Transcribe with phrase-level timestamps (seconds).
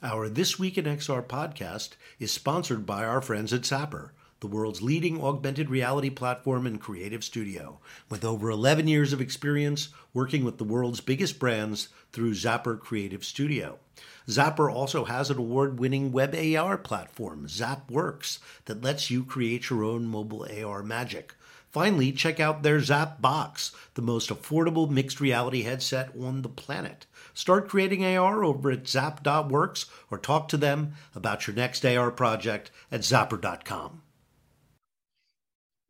[0.00, 4.80] Our This Week in XR podcast is sponsored by our friends at Zappar, the world's
[4.80, 10.58] leading augmented reality platform and creative studio, with over 11 years of experience working with
[10.58, 13.80] the world's biggest brands through Zappar Creative Studio.
[14.28, 19.82] Zappar also has an award winning web AR platform, ZapWorks, that lets you create your
[19.82, 21.34] own mobile AR magic.
[21.78, 27.06] Finally, check out their Zap Box, the most affordable mixed reality headset on the planet.
[27.34, 32.72] Start creating AR over at zap.works or talk to them about your next AR project
[32.90, 34.02] at zappar.com.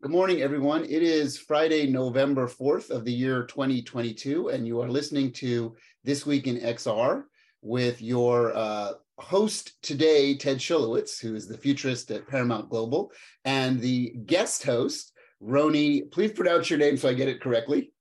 [0.02, 0.84] Good morning, everyone.
[0.84, 5.74] It is Friday, November 4th of the year 2022, and you are listening to
[6.05, 7.23] This Week in XR
[7.62, 13.10] with your uh, host today, Ted Schilowitz, who is the futurist at Paramount Global,
[13.46, 16.10] and the guest host, Rony.
[16.10, 17.92] Please pronounce your name so I get it correctly.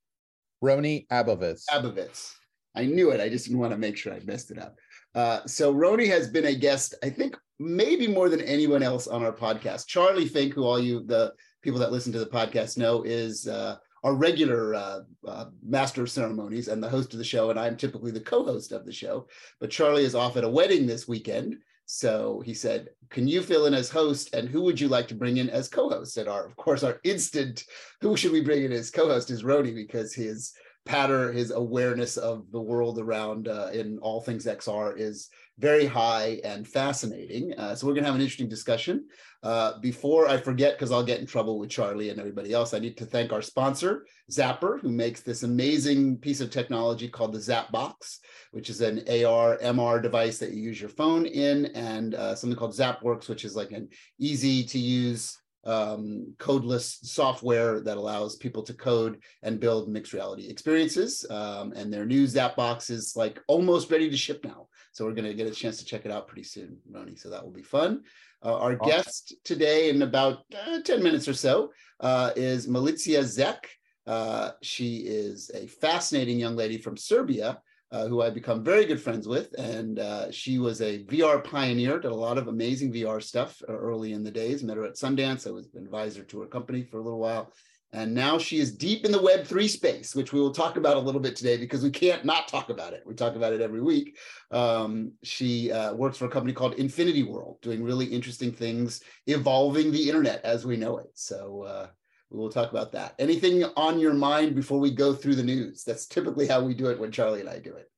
[0.64, 1.64] Rony Abovitz.
[1.72, 2.34] Abovitz.
[2.76, 3.22] I knew it.
[3.22, 4.76] I just didn't want to make sure I messed it up.
[5.16, 9.24] Uh, so Rony has been a guest, I think, maybe more than anyone else on
[9.24, 9.88] our podcast.
[9.88, 13.78] Charlie Fink, who all you the people that listen to the podcast know, is uh,
[14.04, 17.78] our regular uh, uh, master of ceremonies and the host of the show, and I'm
[17.78, 19.28] typically the co-host of the show.
[19.60, 23.66] But Charlie is off at a wedding this weekend, so he said, "Can you fill
[23.66, 24.30] in as host?
[24.34, 27.00] And who would you like to bring in as co-host?" And our, of course, our
[27.04, 27.64] instant,
[28.02, 30.54] who should we bring in as co-host is Rony because his
[30.88, 36.40] patter, his awareness of the world around uh, in all things XR is very high
[36.44, 37.54] and fascinating.
[37.58, 39.06] Uh, so we're going to have an interesting discussion.
[39.44, 42.80] Uh, before I forget, because I'll get in trouble with Charlie and everybody else, I
[42.80, 47.42] need to thank our sponsor, Zappar, who makes this amazing piece of technology called the
[47.42, 48.20] Zap Box,
[48.52, 52.58] which is an AR MR device that you use your phone in, and uh, something
[52.58, 55.38] called ZapWorks, which is like an easy to use
[55.68, 61.26] um, codeless software that allows people to code and build mixed reality experiences.
[61.30, 64.68] Um, and their new Zapbox is like almost ready to ship now.
[64.94, 67.20] So we're going to get a chance to check it out pretty soon, Rony.
[67.20, 68.04] So that will be fun.
[68.44, 68.88] Uh, our awesome.
[68.88, 73.58] guest today, in about uh, 10 minutes or so, uh, is Milica Zec.
[74.06, 77.60] Uh, she is a fascinating young lady from Serbia
[77.92, 79.54] uh, who I've become very good friends with.
[79.58, 83.74] And uh, she was a VR pioneer, did a lot of amazing VR stuff uh,
[83.74, 84.64] early in the days.
[84.64, 85.48] Met her at Sundance.
[85.48, 87.52] I was an advisor to her company for a little while.
[87.94, 91.00] And now she is deep in the Web3 space, which we will talk about a
[91.00, 93.04] little bit today because we can't not talk about it.
[93.06, 94.18] We talk about it every week.
[94.52, 99.92] Um, she uh, works for a company called Infinity World, doing really interesting things, evolving
[99.92, 101.08] the internet as we know it.
[101.14, 101.88] So, uh,
[102.30, 103.16] we will talk about that.
[103.20, 105.84] Anything on your mind before we go through the news?
[105.84, 107.90] That's typically how we do it when Charlie and I do it.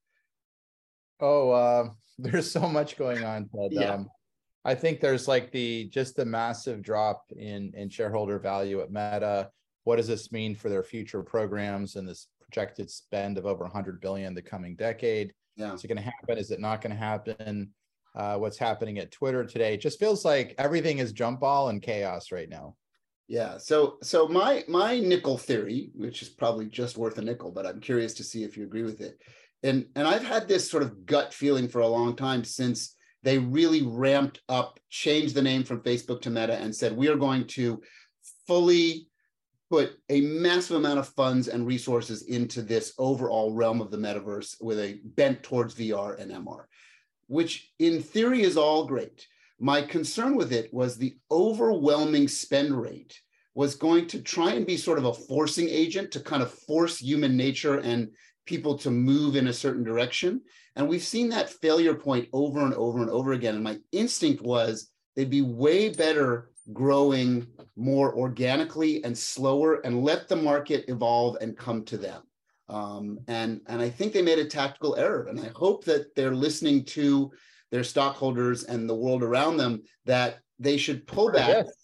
[1.19, 3.49] Oh, uh, there's so much going on.
[3.51, 3.93] But, yeah.
[3.93, 4.09] Um,
[4.65, 9.49] I think there's like the just the massive drop in in shareholder value at Meta.
[9.85, 14.01] What does this mean for their future programs and this projected spend of over 100
[14.01, 15.33] billion the coming decade?
[15.55, 15.73] Yeah.
[15.73, 16.37] Is it going to happen?
[16.37, 17.71] Is it not going to happen?
[18.15, 19.73] Uh, what's happening at Twitter today?
[19.73, 22.75] It just feels like everything is jump ball and chaos right now.
[23.29, 23.59] Yeah.
[23.59, 27.79] So so my my nickel theory, which is probably just worth a nickel, but I'm
[27.79, 29.21] curious to see if you agree with it.
[29.61, 33.37] And and I've had this sort of gut feeling for a long time since they
[33.37, 37.45] really ramped up, changed the name from Facebook to Meta, and said we are going
[37.47, 37.79] to
[38.47, 39.07] fully
[39.69, 44.55] put a massive amount of funds and resources into this overall realm of the metaverse
[44.59, 46.63] with a bent towards VR and MR,
[47.27, 49.27] which in theory is all great.
[49.59, 53.19] My concern with it was the overwhelming spend rate
[53.55, 56.97] was going to try and be sort of a forcing agent to kind of force
[56.97, 58.09] human nature and
[58.45, 60.41] people to move in a certain direction.
[60.75, 63.55] And we've seen that failure point over and over and over again.
[63.55, 70.27] And my instinct was they'd be way better growing more organically and slower and let
[70.27, 72.21] the market evolve and come to them.
[72.69, 75.27] Um, and, and I think they made a tactical error.
[75.27, 77.31] And I hope that they're listening to
[77.71, 81.65] their stockholders and the world around them that they should pull back.
[81.65, 81.79] Yes.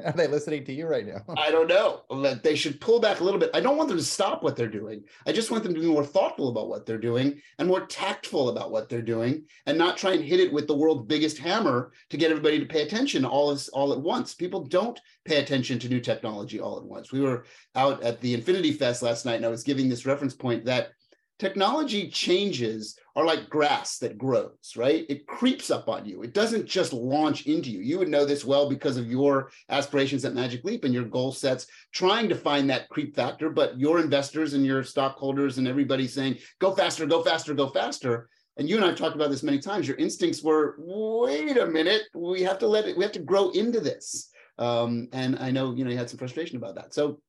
[0.04, 1.20] Are they listening to you right now?
[1.36, 2.02] I don't know.
[2.42, 3.50] They should pull back a little bit.
[3.52, 5.02] I don't want them to stop what they're doing.
[5.26, 8.48] I just want them to be more thoughtful about what they're doing and more tactful
[8.48, 11.92] about what they're doing and not try and hit it with the world's biggest hammer
[12.10, 14.34] to get everybody to pay attention all, this, all at once.
[14.34, 17.12] People don't pay attention to new technology all at once.
[17.12, 17.44] We were
[17.74, 20.90] out at the Infinity Fest last night and I was giving this reference point that
[21.40, 25.06] technology changes are like grass that grows, right?
[25.08, 26.22] It creeps up on you.
[26.22, 27.80] It doesn't just launch into you.
[27.80, 31.32] You would know this well because of your aspirations at Magic Leap and your goal
[31.32, 33.48] sets, trying to find that creep factor.
[33.48, 38.28] But your investors and your stockholders and everybody saying, go faster, go faster, go faster.
[38.58, 39.88] And you and I've talked about this many times.
[39.88, 43.48] Your instincts were, wait a minute, we have to let it, we have to grow
[43.50, 44.28] into this.
[44.58, 46.92] Um, and I know, you know, you had some frustration about that.
[46.92, 47.22] So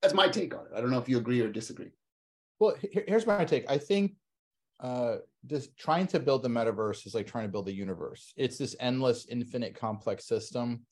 [0.00, 0.72] that's my take on it.
[0.74, 1.90] I don't know if you agree or disagree.
[2.60, 2.76] Well,
[3.08, 3.64] here's my take.
[3.70, 4.12] I think
[4.80, 5.16] uh,
[5.46, 8.32] just trying to build the metaverse is like trying to build a universe.
[8.36, 10.82] It's this endless, infinite, complex system,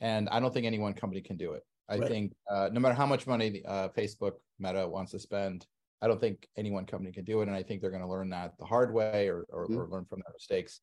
[0.00, 1.64] and I don't think any one company can do it.
[1.88, 2.08] I right.
[2.08, 5.66] think uh, no matter how much money uh, Facebook Meta wants to spend,
[6.00, 8.08] I don't think any one company can do it, and I think they're going to
[8.08, 9.78] learn that the hard way or or, mm-hmm.
[9.78, 10.80] or learn from their mistakes.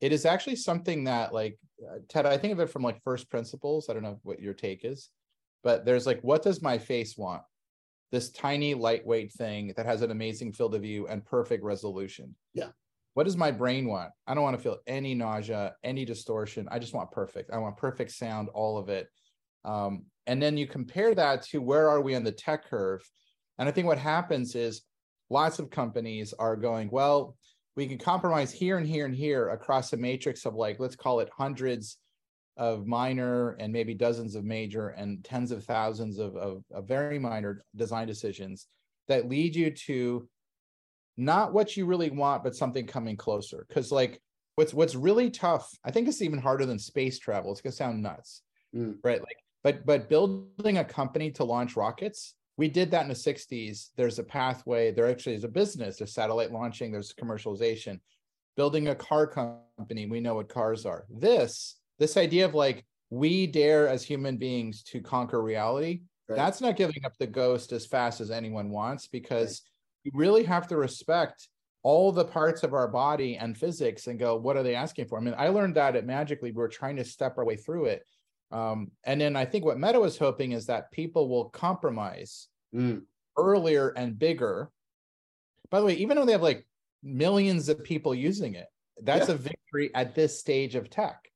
[0.00, 1.58] It is actually something that, like
[1.88, 3.88] uh, Ted, I think of it from like first principles.
[3.88, 5.10] I don't know what your take is,
[5.64, 7.42] but there's like, what does my face want?
[8.12, 12.36] This tiny, lightweight thing that has an amazing field of view and perfect resolution.
[12.54, 12.68] Yeah.
[13.14, 14.10] What does my brain want?
[14.26, 16.68] I don't want to feel any nausea, any distortion.
[16.70, 17.50] I just want perfect.
[17.50, 19.08] I want perfect sound, all of it.
[19.64, 23.02] Um, and then you compare that to where are we on the tech curve?
[23.58, 24.82] And I think what happens is
[25.30, 27.36] lots of companies are going, well,
[27.76, 31.20] we can compromise here and here and here across a matrix of like, let's call
[31.20, 31.98] it hundreds
[32.56, 37.18] of minor and maybe dozens of major and tens of thousands of, of, of very
[37.18, 38.66] minor design decisions
[39.08, 40.28] that lead you to
[41.16, 43.64] not what you really want, but something coming closer.
[43.68, 44.20] Because like
[44.56, 47.52] what's what's really tough, I think it's even harder than space travel.
[47.52, 48.42] It's gonna sound nuts,
[48.74, 48.96] mm.
[49.02, 49.20] right?
[49.20, 53.88] Like, but but building a company to launch rockets, we did that in the 60s.
[53.96, 58.00] There's a pathway, there actually is a business, there's satellite launching, there's commercialization.
[58.54, 61.06] Building a car company, we know what cars are.
[61.08, 66.36] This this idea of like we dare as human beings to conquer reality right.
[66.36, 70.04] that's not giving up the ghost as fast as anyone wants because right.
[70.04, 71.48] you really have to respect
[71.84, 75.16] all the parts of our body and physics and go what are they asking for
[75.16, 77.56] i mean i learned that at Magic Leap we are trying to step our way
[77.56, 78.04] through it
[78.50, 83.00] um, and then i think what meta was hoping is that people will compromise mm.
[83.38, 84.70] earlier and bigger
[85.70, 86.66] by the way even though they have like
[87.04, 88.66] millions of people using it
[89.04, 89.34] that's yeah.
[89.34, 91.31] a victory at this stage of tech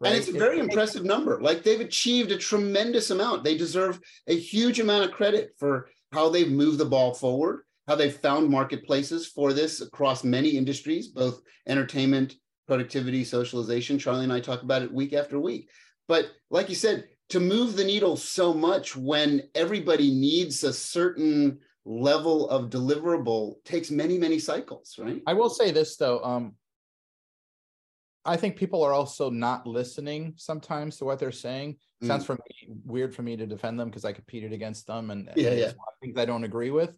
[0.00, 0.12] Right?
[0.12, 1.40] And it's a very it's, impressive number.
[1.40, 3.44] Like they've achieved a tremendous amount.
[3.44, 7.96] They deserve a huge amount of credit for how they've moved the ball forward, how
[7.96, 12.34] they've found marketplaces for this across many industries, both entertainment,
[12.66, 13.98] productivity, socialization.
[13.98, 15.68] Charlie and I talk about it week after week.
[16.08, 21.58] But like you said, to move the needle so much when everybody needs a certain
[21.84, 26.54] level of deliverable takes many many cycles right i will say this though um
[28.24, 31.76] I think people are also not listening sometimes to what they're saying.
[32.02, 32.06] Mm.
[32.06, 35.30] Sounds for me weird for me to defend them because I competed against them and,
[35.36, 35.72] yeah, yeah.
[36.02, 36.96] things I don't agree with.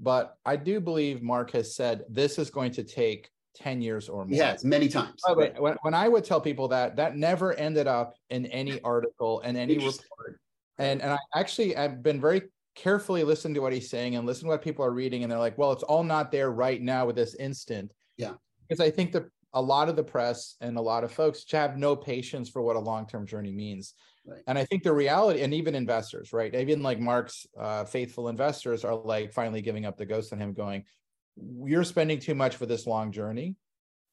[0.00, 4.24] But I do believe Mark has said this is going to take 10 years or
[4.24, 4.36] more.
[4.36, 5.22] Yes, many times.
[5.24, 9.40] The when, when I would tell people that, that never ended up in any article
[9.42, 10.40] and any report.
[10.78, 12.42] And and I actually I've been very
[12.74, 15.38] carefully listening to what he's saying and listen to what people are reading, and they're
[15.38, 17.92] like, well, it's all not there right now with this instant.
[18.16, 18.32] Yeah.
[18.68, 21.78] Because I think the a lot of the press and a lot of folks have
[21.78, 23.94] no patience for what a long-term journey means.
[24.26, 24.42] Right.
[24.46, 26.54] And I think the reality, and even investors, right?
[26.54, 30.54] Even like Mark's uh, faithful investors are like finally giving up the ghost on him,
[30.54, 30.84] going,
[31.36, 33.56] "You're spending too much for this long journey."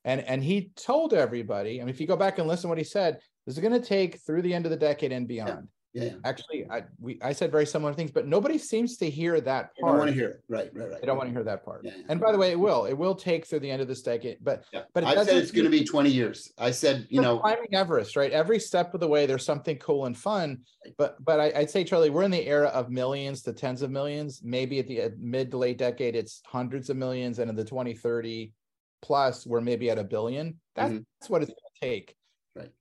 [0.03, 1.79] And and he told everybody.
[1.79, 3.79] I mean, if you go back and listen to what he said, this is going
[3.79, 5.69] to take through the end of the decade and beyond.
[5.93, 6.13] Yeah.
[6.23, 9.75] Actually, I we I said very similar things, but nobody seems to hear that part.
[9.75, 10.43] They don't want to hear it.
[10.47, 11.01] Right, right, right.
[11.01, 11.81] They don't want to hear that part.
[11.83, 12.03] Yeah, yeah.
[12.07, 12.85] And by the way, it will.
[12.85, 14.37] It will take through the end of this decade.
[14.41, 14.83] But yeah.
[14.93, 16.53] but I said it's going to be 20 years.
[16.57, 18.31] I said, you know, climbing Everest, right?
[18.31, 20.59] Every step of the way, there's something cool and fun.
[20.97, 23.91] But but I, would say, Charlie, we're in the era of millions to tens of
[23.91, 24.41] millions.
[24.43, 28.53] Maybe at the mid to late decade, it's hundreds of millions, and in the 2030
[29.01, 30.59] plus, we're maybe at a billion.
[30.75, 31.01] That's, mm-hmm.
[31.19, 32.15] that's what it's going to take.
[32.55, 32.71] Right.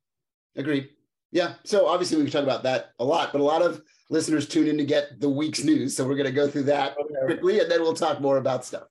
[0.54, 0.90] Agreed.
[1.32, 1.54] Yeah.
[1.64, 4.66] So obviously we can talk about that a lot, but a lot of listeners tune
[4.66, 5.96] in to get the week's news.
[5.96, 8.84] So we're going to go through that quickly and then we'll talk more about stuff.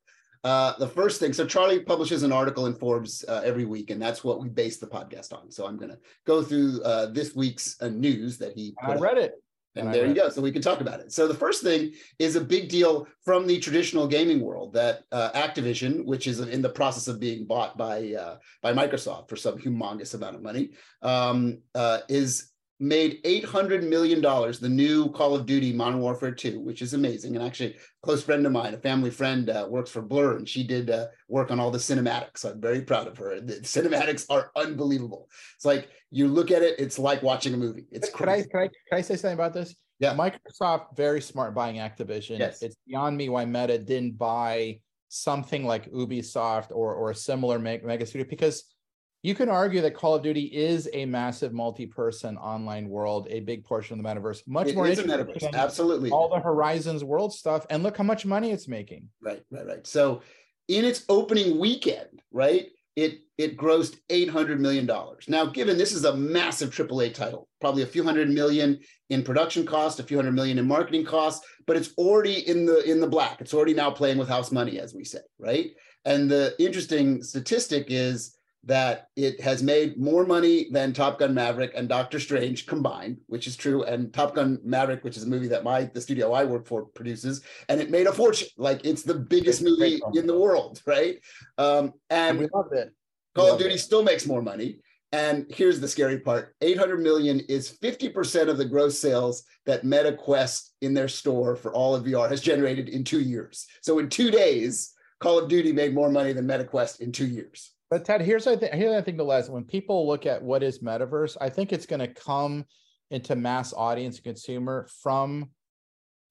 [0.44, 4.02] Uh, the first thing, so Charlie publishes an article in Forbes uh, every week, and
[4.02, 5.52] that's what we base the podcast on.
[5.52, 8.74] So I'm going to go through uh, this week's uh, news that he.
[8.82, 9.34] I read it.
[9.80, 10.30] And there you go.
[10.30, 11.12] So we can talk about it.
[11.12, 15.32] So the first thing is a big deal from the traditional gaming world that uh,
[15.32, 19.58] Activision, which is in the process of being bought by uh, by Microsoft for some
[19.58, 20.72] humongous amount of money,
[21.02, 26.82] um, uh, is made $800 million, the new Call of Duty Modern Warfare 2, which
[26.82, 27.36] is amazing.
[27.36, 30.48] And actually, a close friend of mine, a family friend, uh, works for Blur, and
[30.48, 32.40] she did uh, work on all the cinematics.
[32.40, 33.42] So I'm very proud of her.
[33.42, 35.28] The cinematics are unbelievable.
[35.56, 37.86] It's like you look at it, it's like watching a movie.
[37.92, 38.48] It's crazy.
[38.50, 39.76] Can I, can I, can I say something about this?
[40.00, 40.16] Yeah.
[40.16, 42.40] Microsoft, very smart buying Activision.
[42.40, 42.62] Yes.
[42.62, 48.06] It's beyond me why Meta didn't buy something like Ubisoft or, or a similar mega
[48.06, 48.64] studio because–
[49.22, 53.66] you can argue that Call of Duty is a massive multi-person online world, a big
[53.66, 55.54] portion of the metaverse, much it more is a metaverse.
[55.54, 59.10] Absolutely, all the Horizons world stuff, and look how much money it's making.
[59.22, 59.86] Right, right, right.
[59.86, 60.22] So,
[60.70, 65.26] in its opening weekend, right, it it grossed eight hundred million dollars.
[65.30, 68.78] Now, given this is a massive AAA title, probably a few hundred million
[69.10, 72.84] in production cost, a few hundred million in marketing costs, but it's already in the
[72.84, 73.40] in the black.
[73.40, 75.72] It's already now playing with house money, as we say, right?
[76.04, 81.72] And the interesting statistic is that it has made more money than Top Gun Maverick
[81.76, 83.84] and Doctor Strange combined, which is true.
[83.84, 86.84] And Top Gun Maverick, which is a movie that my the studio I work for
[86.88, 88.50] produces, and it made a fortune.
[88.58, 91.20] Like it's the biggest it's movie in the world, right?
[91.58, 92.94] Um, and, and we loved it.
[93.36, 94.80] Call of Duty still makes more money.
[95.12, 100.14] And here's the scary part 800 million is 50% of the gross sales that Meta
[100.14, 103.66] Quest in their store for all of VR has generated in two years.
[103.82, 107.28] So in two days, Call of Duty made more money than Meta Quest in two
[107.28, 107.72] years.
[107.90, 110.62] But Ted, here's I think here's I think the lesson when people look at what
[110.62, 112.66] is metaverse, I think it's going to come
[113.10, 115.50] into mass audience and consumer from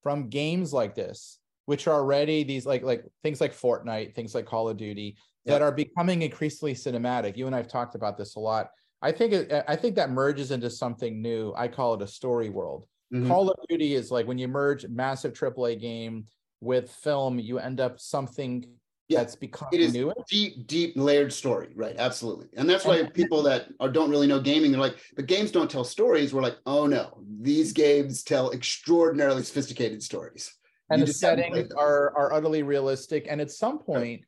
[0.01, 4.45] from games like this, which are already these like like things like Fortnite, things like
[4.45, 5.17] Call of Duty
[5.49, 7.37] that are becoming increasingly cinematic.
[7.37, 8.69] You and I've talked about this a lot.
[9.01, 11.53] I think it, I think that merges into something new.
[11.55, 12.85] I call it a story world.
[13.13, 13.27] Mm-hmm.
[13.27, 16.25] Call of Duty is like when you merge massive AAA game
[16.61, 18.65] with film, you end up something
[19.07, 20.13] yeah, that's become it is new.
[20.29, 21.95] deep, deep layered story, right?
[21.97, 25.49] Absolutely, and that's why people that are, don't really know gaming, they're like, "But games
[25.49, 30.55] don't tell stories." We're like, "Oh no, these games tell extraordinarily sophisticated stories."
[30.91, 34.21] And you the settings are are utterly realistic, and at some point.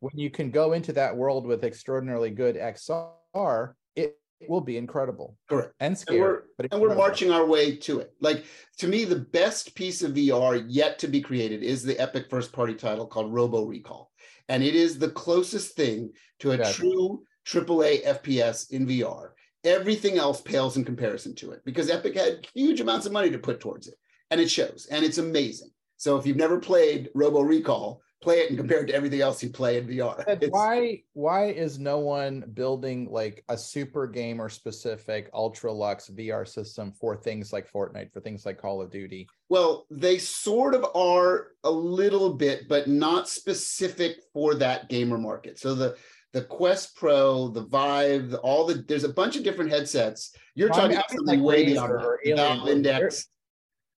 [0.00, 4.76] When you can go into that world with extraordinarily good XR, it it will be
[4.76, 5.36] incredible.
[5.48, 5.72] Correct.
[5.80, 6.18] And scary.
[6.18, 8.12] And we're, and we're marching our way to it.
[8.20, 8.44] Like
[8.78, 12.52] to me, the best piece of VR yet to be created is the epic first
[12.52, 14.10] party title called Robo Recall.
[14.48, 19.30] And it is the closest thing to a true AAA FPS in VR.
[19.64, 23.38] Everything else pales in comparison to it because Epic had huge amounts of money to
[23.38, 23.94] put towards it.
[24.30, 24.86] And it shows.
[24.90, 25.70] And it's amazing.
[25.96, 28.66] So if you've never played Robo Recall, play it and mm-hmm.
[28.66, 30.50] compare it to everything else you play in VR.
[30.50, 36.90] why why is no one building like a super gamer specific ultra lux VR system
[36.90, 39.28] for things like Fortnite, for things like Call of Duty?
[39.48, 45.60] Well, they sort of are a little bit, but not specific for that gamer market.
[45.60, 45.96] So the
[46.32, 50.34] the Quest Pro, the Vive, the, all the there's a bunch of different headsets.
[50.56, 51.92] You're well, talking about something like way beyond
[52.34, 53.28] Valve Index.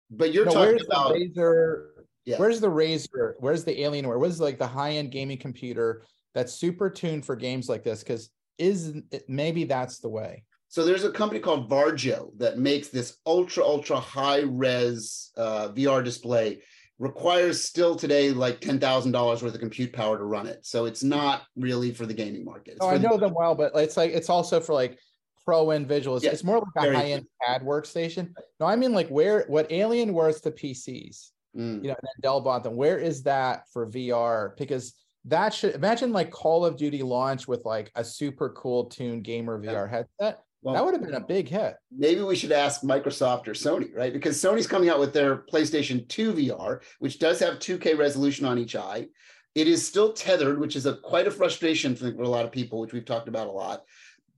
[0.10, 1.97] But you're no, talking about Razer
[2.28, 2.36] yeah.
[2.38, 3.36] Where's the Razer?
[3.40, 4.20] Where's the Alienware?
[4.20, 6.04] Where's like the high end gaming computer
[6.36, 8.04] that's super tuned for games like this?
[8.04, 8.94] Because is
[9.30, 10.44] maybe that's the way.
[10.68, 16.04] So there's a company called Varjo that makes this ultra ultra high res uh, VR
[16.04, 16.62] display.
[17.00, 20.66] Requires still today like ten thousand dollars worth of compute power to run it.
[20.66, 22.72] So it's not really for the gaming market.
[22.72, 25.00] It's oh, I know the- them well, but it's like it's also for like
[25.46, 26.26] pro end visuals.
[26.26, 28.34] It's more like a high end CAD workstation.
[28.60, 31.84] No, I mean like where what Alienware's to PCs mm.
[31.84, 32.76] you know, and bought them.
[32.76, 34.56] Where is that for VR?
[34.58, 34.94] Because
[35.26, 39.60] that should imagine like Call of Duty launch with like a super cool tuned gamer
[39.60, 39.88] VR yeah.
[39.88, 40.44] headset.
[40.62, 41.76] Well, that would have been a big hit.
[41.96, 44.12] Maybe we should ask Microsoft or Sony, right?
[44.12, 48.58] Because Sony's coming out with their PlayStation 2 VR, which does have 2K resolution on
[48.58, 49.08] each eye.
[49.54, 52.80] It is still tethered, which is a quite a frustration for a lot of people,
[52.80, 53.84] which we've talked about a lot.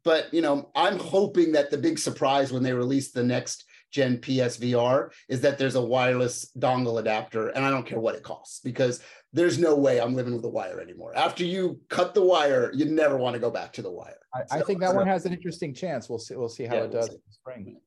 [0.04, 4.18] But you know, I'm hoping that the big surprise when they release the next gen
[4.18, 8.60] PSVR is that there's a wireless dongle adapter, and I don't care what it costs
[8.60, 9.02] because
[9.34, 11.14] there's no way I'm living with a wire anymore.
[11.16, 14.18] After you cut the wire, you never want to go back to the wire.
[14.34, 16.10] I, so, I think that one has an interesting chance.
[16.10, 16.36] We'll see.
[16.36, 17.78] We'll see how yeah, it does we'll in spring.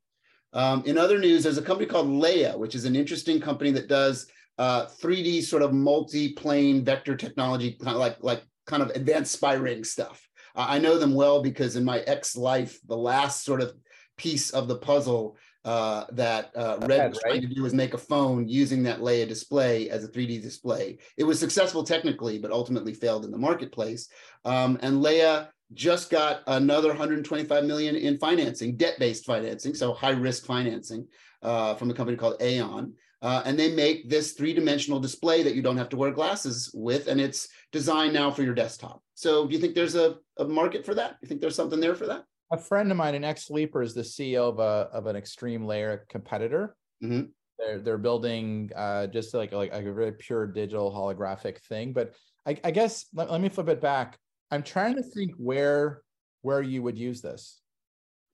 [0.53, 3.89] Um, in other news, there's a company called Leia, which is an interesting company that
[3.89, 4.27] does
[4.59, 9.55] uh, 3D sort of multi-plane vector technology, kind of like like kind of advanced spy
[9.55, 10.27] ring stuff.
[10.55, 13.75] Uh, I know them well because in my ex life, the last sort of
[14.17, 17.99] piece of the puzzle uh, that uh, Red was trying to do was make a
[17.99, 20.99] phone using that Leia display as a 3D display.
[21.17, 24.09] It was successful technically, but ultimately failed in the marketplace.
[24.45, 31.07] Um, and Leia just got another 125 million in financing, debt-based financing, so high-risk financing
[31.43, 32.95] uh, from a company called Aeon.
[33.23, 37.07] Uh, and they make this three-dimensional display that you don't have to wear glasses with,
[37.07, 39.01] and it's designed now for your desktop.
[39.15, 41.13] So, do you think there's a, a market for that?
[41.13, 42.25] Do you think there's something there for that?
[42.53, 46.05] A friend of mine, an ex-Leaper, is the CEO of a of an extreme layer
[46.09, 46.77] competitor.
[47.03, 47.31] Mm-hmm.
[47.59, 51.93] They're they're building uh, just like like a very pure digital holographic thing.
[51.93, 52.15] But
[52.47, 54.19] I, I guess let, let me flip it back.
[54.51, 56.03] I'm trying to think where
[56.43, 57.61] where you would use this.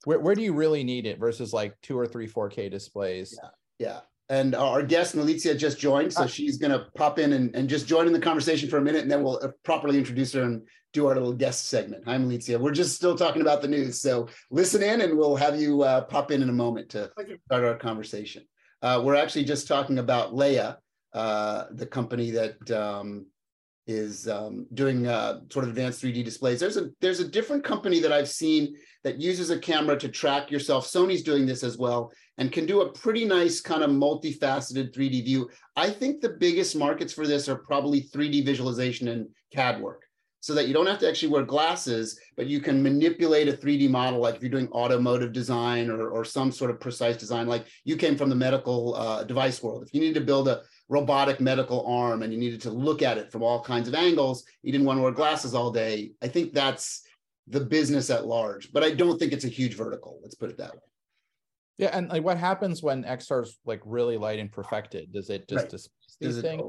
[0.05, 3.39] Where where do you really need it versus like two or three 4K displays?
[3.41, 3.51] Yeah.
[3.79, 4.01] Yeah.
[4.31, 6.13] And our guest, Milica, just joined.
[6.13, 6.27] So ah.
[6.27, 9.03] she's going to pop in and, and just join in the conversation for a minute,
[9.03, 10.63] and then we'll uh, properly introduce her and
[10.99, 12.03] do our little guest segment.
[12.07, 12.59] Hi, Milica.
[12.59, 14.01] We're just still talking about the news.
[14.01, 17.11] So listen in, and we'll have you uh, pop in in a moment to
[17.47, 18.43] start our conversation.
[18.83, 20.77] Uh, we're actually just talking about Leia,
[21.13, 23.27] uh, the company that um,
[23.87, 26.59] is um, doing uh, sort of advanced 3D displays.
[26.59, 30.51] There's a there's a different company that I've seen that uses a camera to track
[30.51, 30.85] yourself.
[30.85, 35.25] Sony's doing this as well and can do a pretty nice kind of multifaceted 3D
[35.25, 35.49] view.
[35.77, 40.08] I think the biggest markets for this are probably 3D visualization and CAD work.
[40.49, 43.91] So that you don't have to actually wear glasses, but you can manipulate a 3D
[43.91, 47.67] model, like if you're doing automotive design or, or some sort of precise design, like
[47.85, 49.83] you came from the medical uh, device world.
[49.83, 53.19] If you need to build a robotic medical arm and you needed to look at
[53.19, 56.13] it from all kinds of angles, you didn't want to wear glasses all day.
[56.23, 57.03] I think that's
[57.47, 60.19] the business at large, but I don't think it's a huge vertical.
[60.23, 60.81] Let's put it that way.
[61.77, 65.13] Yeah, and like what happens when XR is like really light and perfected?
[65.13, 65.71] Does it just right.
[65.71, 66.63] displace these Does things?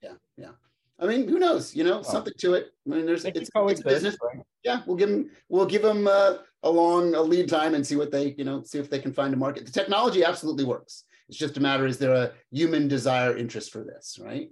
[0.00, 0.52] Yeah, yeah.
[0.98, 1.74] I mean, who knows?
[1.74, 2.72] You know, something to it.
[2.86, 4.16] I mean, there's it's, it's business.
[4.22, 4.42] Right?
[4.64, 7.96] Yeah, we'll give them we'll give them uh, a long a lead time and see
[7.96, 9.66] what they you know see if they can find a market.
[9.66, 11.04] The technology absolutely works.
[11.28, 14.48] It's just a matter is there a human desire interest for this, right?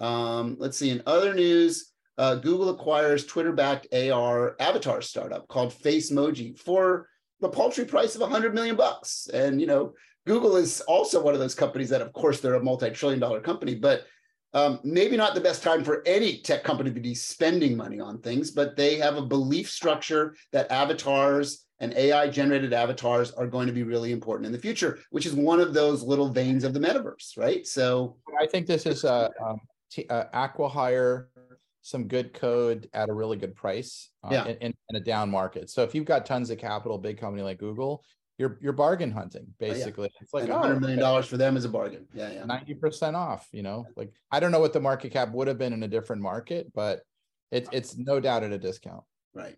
[0.00, 0.90] Um, let's see.
[0.90, 7.08] In other news, uh, Google acquires Twitter-backed AR avatar startup called Facemoji for
[7.40, 9.28] the paltry price of 100 million bucks.
[9.32, 9.94] And you know,
[10.26, 14.04] Google is also one of those companies that, of course, they're a multi-trillion-dollar company, but
[14.52, 18.18] um, maybe not the best time for any tech company to be spending money on
[18.18, 23.66] things, but they have a belief structure that avatars and AI generated avatars are going
[23.66, 26.74] to be really important in the future, which is one of those little veins of
[26.74, 27.66] the metaverse, right?
[27.66, 29.58] So I think this is a, um,
[29.90, 31.26] t- uh, acquihire
[31.82, 34.44] some good code at a really good price uh, yeah.
[34.46, 35.70] in, in, a down market.
[35.70, 38.04] So if you've got tons of capital, big company like Google,
[38.40, 40.08] you're you're bargain hunting basically.
[40.08, 40.22] Oh, yeah.
[40.22, 42.06] It's like and $100 million for them is a bargain.
[42.14, 42.42] Yeah, yeah.
[42.44, 43.86] 90% off, you know.
[43.96, 46.72] Like I don't know what the market cap would have been in a different market,
[46.74, 47.02] but
[47.52, 49.04] it, it's no doubt at a discount.
[49.34, 49.56] Right.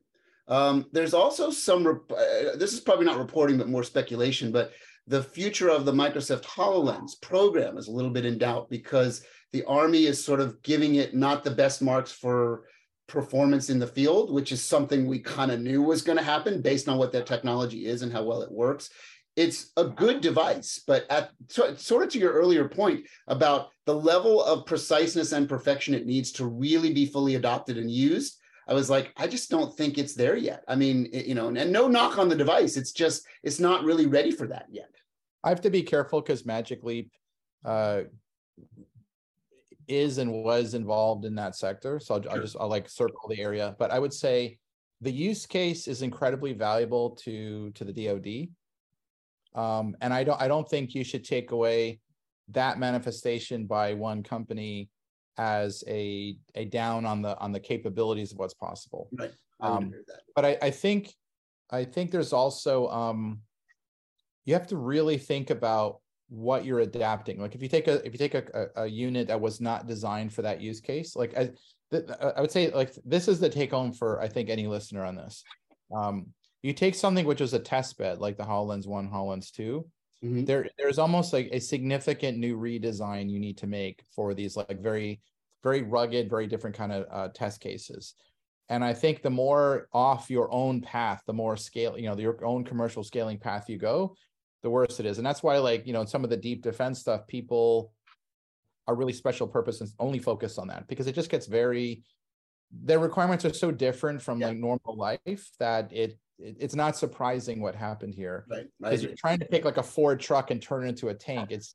[0.48, 4.72] Um, there's also some uh, this is probably not reporting but more speculation, but
[5.06, 9.64] the future of the Microsoft HoloLens program is a little bit in doubt because the
[9.64, 12.64] army is sort of giving it not the best marks for
[13.12, 16.62] performance in the field, which is something we kind of knew was going to happen
[16.62, 18.90] based on what that technology is and how well it works.
[19.36, 24.42] It's a good device, but at sort of to your earlier point about the level
[24.42, 28.38] of preciseness and perfection it needs to really be fully adopted and used.
[28.66, 30.62] I was like, I just don't think it's there yet.
[30.66, 32.76] I mean, it, you know, and no knock on the device.
[32.76, 34.90] It's just, it's not really ready for that yet.
[35.44, 37.10] I have to be careful because Magic Leap
[37.64, 38.02] uh,
[39.92, 42.00] is and was involved in that sector.
[42.00, 42.32] So I'll, sure.
[42.32, 44.58] I'll just I'll like circle the area, but I would say
[45.00, 48.48] the use case is incredibly valuable to to the DoD.
[49.54, 52.00] Um, and I don't I don't think you should take away
[52.48, 54.90] that manifestation by one company
[55.38, 59.08] as a a down on the on the capabilities of what's possible.
[59.12, 59.32] Right.
[59.60, 59.92] I um,
[60.34, 61.14] but I, I think
[61.70, 63.40] I think there's also um,
[64.44, 66.00] you have to really think about
[66.32, 67.38] what you're adapting.
[67.38, 69.86] Like if you take a if you take a, a, a unit that was not
[69.86, 71.50] designed for that use case, like I,
[71.92, 75.14] I would say like this is the take home for I think any listener on
[75.14, 75.44] this.
[75.94, 76.28] Um,
[76.62, 79.84] you take something which was a test bed like the HoloLens one, HoloLens 2
[80.24, 80.44] mm-hmm.
[80.44, 84.80] There there's almost like a significant new redesign you need to make for these like
[84.80, 85.20] very
[85.62, 88.14] very rugged, very different kind of uh, test cases.
[88.70, 92.42] And I think the more off your own path, the more scale, you know, your
[92.42, 94.16] own commercial scaling path you go,
[94.62, 95.18] the worse it is.
[95.18, 97.92] And that's why, like, you know, some of the deep defense stuff, people
[98.86, 102.02] are really special purpose and only focus on that because it just gets very
[102.72, 104.48] their requirements are so different from yeah.
[104.48, 108.46] like normal life that it, it, it's not surprising what happened here.
[108.50, 108.66] Right.
[108.80, 111.50] Because you're trying to take like a Ford truck and turn it into a tank.
[111.50, 111.74] It's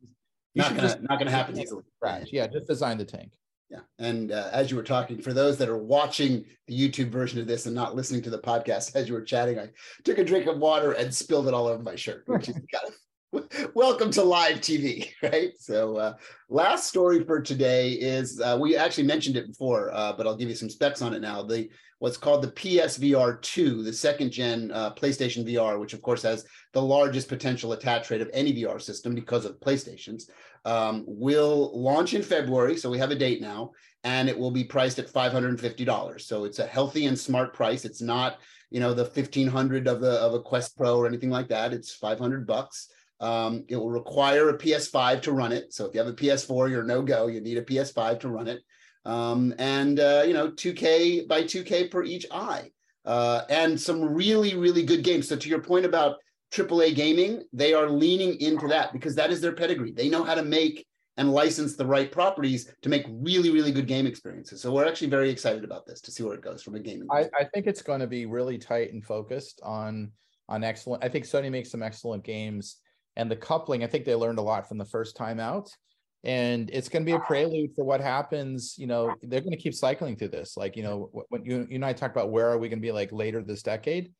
[0.56, 1.84] not gonna just, not gonna happen easily.
[2.02, 2.28] Right.
[2.32, 3.34] Yeah, just design the tank.
[3.69, 3.80] Yeah.
[3.99, 7.47] And uh, as you were talking, for those that are watching the YouTube version of
[7.47, 9.69] this and not listening to the podcast, as you were chatting, I
[10.03, 12.88] took a drink of water and spilled it all over my shirt, which is kind
[12.88, 12.93] of
[13.73, 15.51] welcome to live TV, right?
[15.60, 16.13] So, uh,
[16.49, 20.47] last story for today is uh, we actually mentioned it before, uh, but I'll give
[20.47, 21.43] you some specs on it now.
[21.43, 26.21] The what's called the PSVR 2, the second gen uh, PlayStation VR, which of course
[26.21, 30.30] has the largest potential attach rate of any VR system because of PlayStations
[30.65, 32.78] um, will launch in February.
[32.78, 33.72] So we have a date now,
[34.04, 36.22] and it will be priced at $550.
[36.22, 37.86] So it's a healthy and smart price.
[37.86, 38.39] It's not,
[38.70, 41.74] you know, the 1500 of the of a Quest Pro or anything like that.
[41.74, 42.89] It's 500 bucks.
[43.20, 45.74] Um, it will require a PS5 to run it.
[45.74, 47.28] So if you have a PS4, you're no go.
[47.28, 48.62] You need a PS5 to run it.
[49.06, 52.72] Um, and uh, you know, 2K by 2K per each eye.
[53.06, 55.30] Uh, and some really, really good games.
[55.30, 56.17] So to your point about
[56.52, 59.92] AAA gaming, they are leaning into that because that is their pedigree.
[59.92, 60.86] They know how to make
[61.18, 64.62] and license the right properties to make really, really good game experiences.
[64.62, 67.08] So we're actually very excited about this to see where it goes from a gaming.
[67.12, 70.12] I, I, think it's going to be really tight and focused on
[70.48, 71.04] on excellent.
[71.04, 72.78] I think Sony makes some excellent games,
[73.16, 73.84] and the coupling.
[73.84, 75.70] I think they learned a lot from the first time out,
[76.24, 78.76] and it's going to be a prelude for what happens.
[78.78, 80.56] You know, they're going to keep cycling through this.
[80.56, 82.86] Like you know, when you you and I talk about where are we going to
[82.86, 84.14] be like later this decade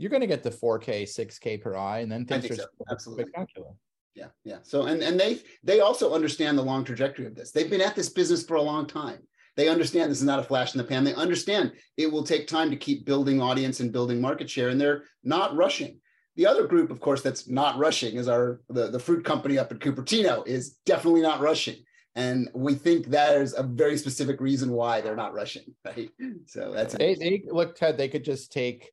[0.00, 2.64] you're going to get the 4K, 6K per eye, and then things are so.
[2.90, 3.68] absolutely spectacular.
[4.14, 4.58] Yeah, yeah.
[4.62, 7.52] So and and they they also understand the long trajectory of this.
[7.52, 9.18] They've been at this business for a long time.
[9.56, 11.04] They understand this is not a flash in the pan.
[11.04, 14.80] They understand it will take time to keep building audience and building market share, and
[14.80, 16.00] they're not rushing.
[16.36, 19.70] The other group, of course, that's not rushing is our the, the fruit company up
[19.70, 21.76] at Cupertino is definitely not rushing.
[22.14, 26.10] And we think there's a very specific reason why they're not rushing, right?
[26.46, 28.90] So that's they, they look Ted, they could just take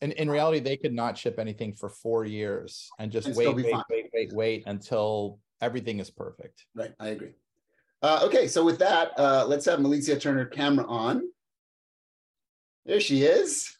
[0.00, 3.54] and in reality, they could not ship anything for four years and just and wait,
[3.54, 3.82] wait, fine.
[3.90, 6.66] wait, wait, wait until everything is perfect.
[6.74, 7.32] Right, I agree.
[8.02, 11.22] Uh, okay, so with that, uh, let's have Milica turn her camera on.
[12.84, 13.74] There she is.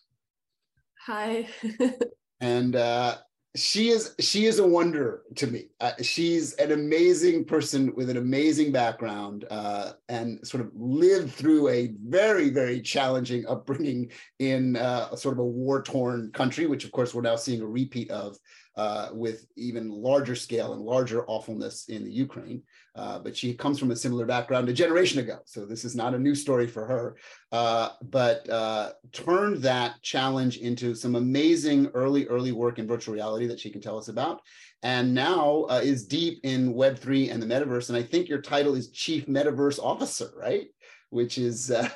[1.07, 1.49] Hi.
[2.41, 3.19] and uh,
[3.57, 5.69] she is she is a wonder to me.
[5.81, 11.69] Uh, she's an amazing person with an amazing background uh, and sort of lived through
[11.69, 16.93] a very very challenging upbringing in uh, sort of a war torn country, which of
[16.93, 18.37] course we're now seeing a repeat of
[18.77, 22.63] uh, with even larger scale and larger awfulness in the Ukraine.
[22.95, 25.39] Uh, but she comes from a similar background a generation ago.
[25.47, 27.17] So this is not a new story for her,
[27.53, 33.47] uh, but uh, turned that challenge into some amazing early, early work in virtual reality
[33.47, 34.41] that she can tell us about.
[34.83, 37.89] And now uh, is deep in Web3 and the metaverse.
[37.89, 40.67] And I think your title is Chief Metaverse Officer, right?
[41.11, 41.89] Which is uh,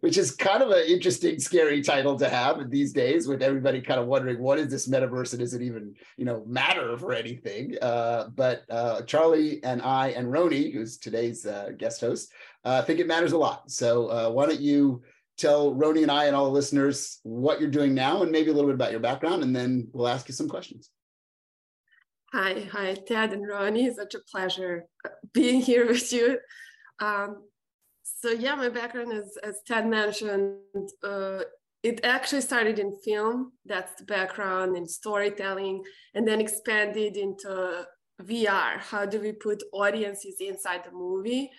[0.00, 4.00] which is kind of an interesting, scary title to have these days, with everybody kind
[4.00, 7.76] of wondering what is this metaverse and does it even, you know, matter for anything?
[7.80, 12.32] Uh, but uh, Charlie and I and Rony, who's today's uh, guest host,
[12.64, 13.70] uh, think it matters a lot.
[13.70, 15.02] So uh, why don't you
[15.38, 18.52] tell Rony and I and all the listeners what you're doing now, and maybe a
[18.52, 20.90] little bit about your background, and then we'll ask you some questions.
[22.32, 23.92] Hi, hi, Ted and Rony.
[23.92, 24.84] Such a pleasure
[25.32, 26.38] being here with you.
[27.00, 27.42] Um,
[28.20, 30.58] so yeah, my background is, as Ted mentioned,
[31.02, 31.40] uh,
[31.82, 33.52] it actually started in film.
[33.64, 35.82] That's the background in storytelling,
[36.14, 37.86] and then expanded into
[38.22, 38.78] VR.
[38.78, 41.50] How do we put audiences inside the movie?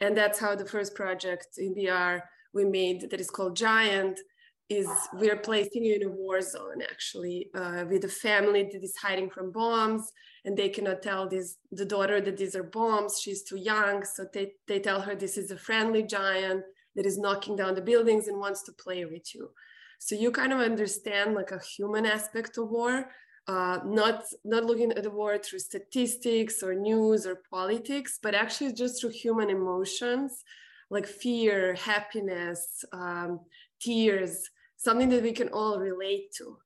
[0.00, 2.20] And that's how the first project in VR
[2.52, 4.20] we made that is called Giant
[4.68, 8.96] is we're placing you in a war zone actually uh, with a family that is
[8.96, 10.12] hiding from bombs
[10.44, 14.24] and they cannot tell this the daughter that these are bombs she's too young so
[14.32, 16.62] they, they tell her this is a friendly giant
[16.96, 19.50] that is knocking down the buildings and wants to play with you
[19.98, 23.10] so you kind of understand like a human aspect of war
[23.48, 28.72] uh, not not looking at the war through statistics or news or politics but actually
[28.72, 30.44] just through human emotions
[30.90, 33.40] like fear happiness um,
[33.80, 34.50] tears
[34.80, 36.56] something that we can all relate to.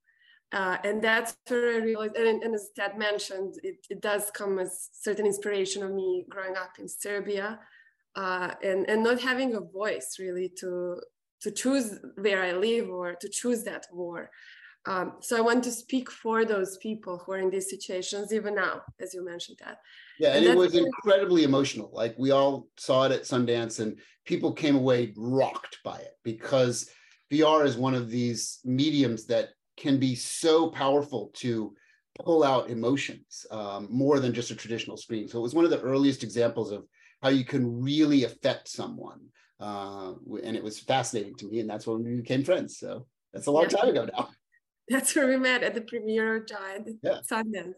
[0.52, 4.60] Uh, and that's where I realized, and, and as Ted mentioned, it, it, does come
[4.60, 7.58] as certain inspiration of me growing up in Serbia
[8.14, 11.00] uh, and, and not having a voice really to,
[11.42, 14.30] to choose where I live or to choose that war.
[14.86, 18.54] Um, so I want to speak for those people who are in these situations, even
[18.54, 19.78] now, as you mentioned that.
[20.18, 21.90] Yeah, and, and it was incredibly emotional.
[21.92, 26.90] Like we all saw it at Sundance, and people came away rocked by it because
[27.32, 31.74] VR is one of these mediums that can be so powerful to
[32.24, 35.28] pull out emotions um, more than just a traditional screen.
[35.28, 36.84] So it was one of the earliest examples of
[37.22, 39.20] how you can really affect someone.
[39.58, 41.60] Uh, and it was fascinating to me.
[41.60, 42.78] And that's when we became friends.
[42.78, 43.76] So that's a long yeah.
[43.76, 44.28] time ago now.
[44.86, 47.20] That's where we met at the premiere of Giant yeah.
[47.26, 47.72] Sundance,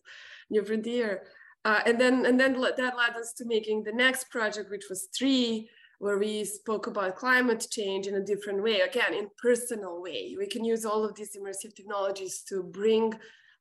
[0.51, 1.23] New Frontier.
[1.65, 5.09] Uh, and then and then that led us to making the next project, which was
[5.17, 10.35] Tree, where we spoke about climate change in a different way, again, in personal way.
[10.39, 13.15] We can use all of these immersive technologies to bring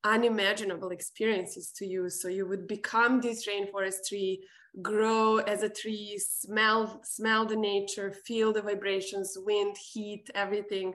[0.03, 2.09] unimaginable experiences to you.
[2.09, 4.43] So you would become this rainforest tree,
[4.81, 10.93] grow as a tree, smell, smell the nature, feel the vibrations, wind, heat, everything.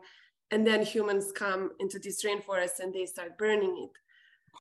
[0.50, 3.98] And then humans come into this rainforest and they start burning it.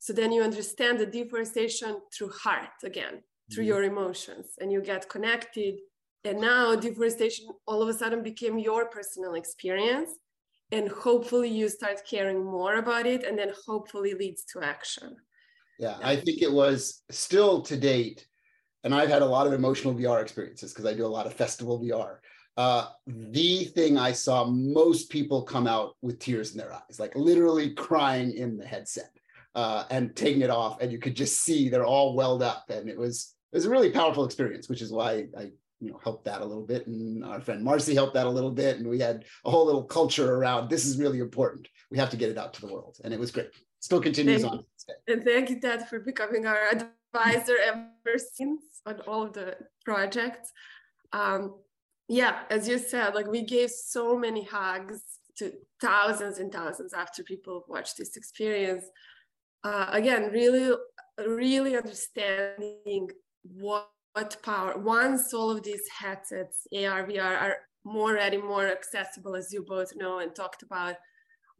[0.01, 3.67] So then you understand the deforestation through heart again, through mm-hmm.
[3.67, 5.79] your emotions, and you get connected
[6.23, 10.11] and now deforestation all of a sudden became your personal experience.
[10.71, 15.15] And hopefully you start caring more about it and then hopefully leads to action.
[15.79, 18.27] Yeah, I think it was still to date,
[18.83, 21.33] and I've had a lot of emotional VR experiences because I do a lot of
[21.33, 22.17] festival VR.
[22.57, 27.15] Uh, the thing I saw most people come out with tears in their eyes, like
[27.15, 29.11] literally crying in the headset
[29.55, 32.89] uh, and taking it off, and you could just see they're all welled up, and
[32.89, 36.25] it was it was a really powerful experience, which is why I you know helped
[36.25, 36.87] that a little bit.
[36.87, 38.77] And our friend marcy helped that a little bit.
[38.77, 41.67] And we had a whole little culture around this is really important.
[41.91, 42.97] We have to get it out to the world.
[43.03, 43.49] And it was great.
[43.79, 44.65] Still continues thank on
[45.07, 50.51] and thank you Ted for becoming our advisor ever since on all of the projects.
[51.13, 51.55] Um,
[52.07, 55.03] yeah as you said like we gave so many hugs
[55.37, 58.85] to thousands and thousands after people watched this experience.
[59.63, 60.75] Uh, again really
[61.25, 63.09] really understanding
[63.43, 63.89] what
[64.19, 69.53] what power once all of these headsets ar vr are more ready, more accessible, as
[69.53, 70.95] you both know and talked about.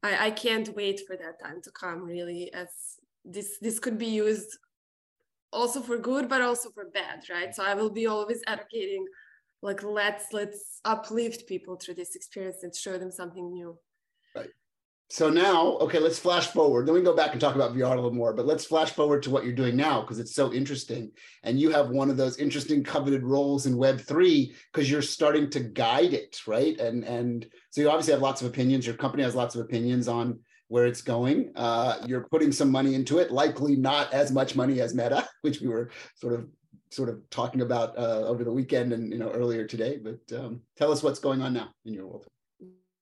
[0.04, 2.68] I, I can't wait for that time to come really as
[3.26, 4.52] this this could be used
[5.52, 9.06] also for good but also for bad right so i will be always advocating
[9.62, 13.78] like let's let's uplift people through this experience and show them something new
[14.36, 14.54] right
[15.10, 17.96] so now okay let's flash forward then we go back and talk about vr a
[17.96, 21.12] little more but let's flash forward to what you're doing now because it's so interesting
[21.44, 25.50] and you have one of those interesting coveted roles in web 3 because you're starting
[25.50, 29.24] to guide it right and and so you obviously have lots of opinions your company
[29.24, 31.52] has lots of opinions on where it's going.
[31.56, 35.60] Uh, you're putting some money into it, likely not as much money as Meta, which
[35.60, 36.48] we were sort of
[36.92, 40.00] sort of talking about uh, over the weekend and you know earlier today.
[40.02, 42.26] But um, tell us what's going on now in your world.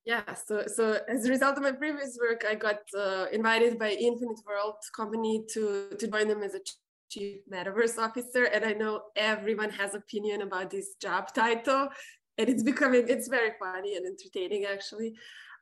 [0.07, 3.89] Yeah, so so as a result of my previous work, I got uh, invited by
[3.89, 6.61] Infinite World company to to join them as a
[7.11, 11.89] chief metaverse officer, and I know everyone has opinion about this job title,
[12.37, 15.09] and it's becoming it's very funny and entertaining actually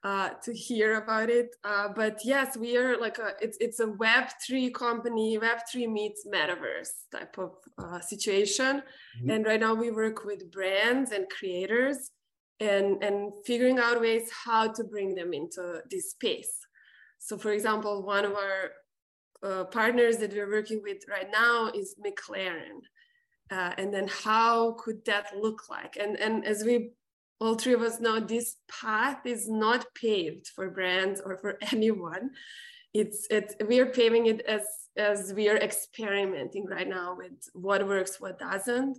[0.03, 1.49] uh, to hear about it.
[1.63, 5.88] Uh, but yes, we are like a it's it's a Web three company, Web three
[5.88, 8.84] meets metaverse type of uh, situation.
[9.17, 9.29] Mm-hmm.
[9.31, 12.12] And right now we work with brands and creators,
[12.59, 16.65] and and figuring out ways how to bring them into this space.
[17.19, 18.71] So, for example, one of our
[19.43, 22.81] uh, partners that we're working with right now is McLaren.
[23.51, 25.97] Uh, and then how could that look like?
[25.97, 26.91] And and as we
[27.39, 32.31] all three of us know this path is not paved for brands or for anyone.
[32.93, 34.63] It's it's we are paving it as
[34.97, 38.97] as we are experimenting right now with what works, what doesn't.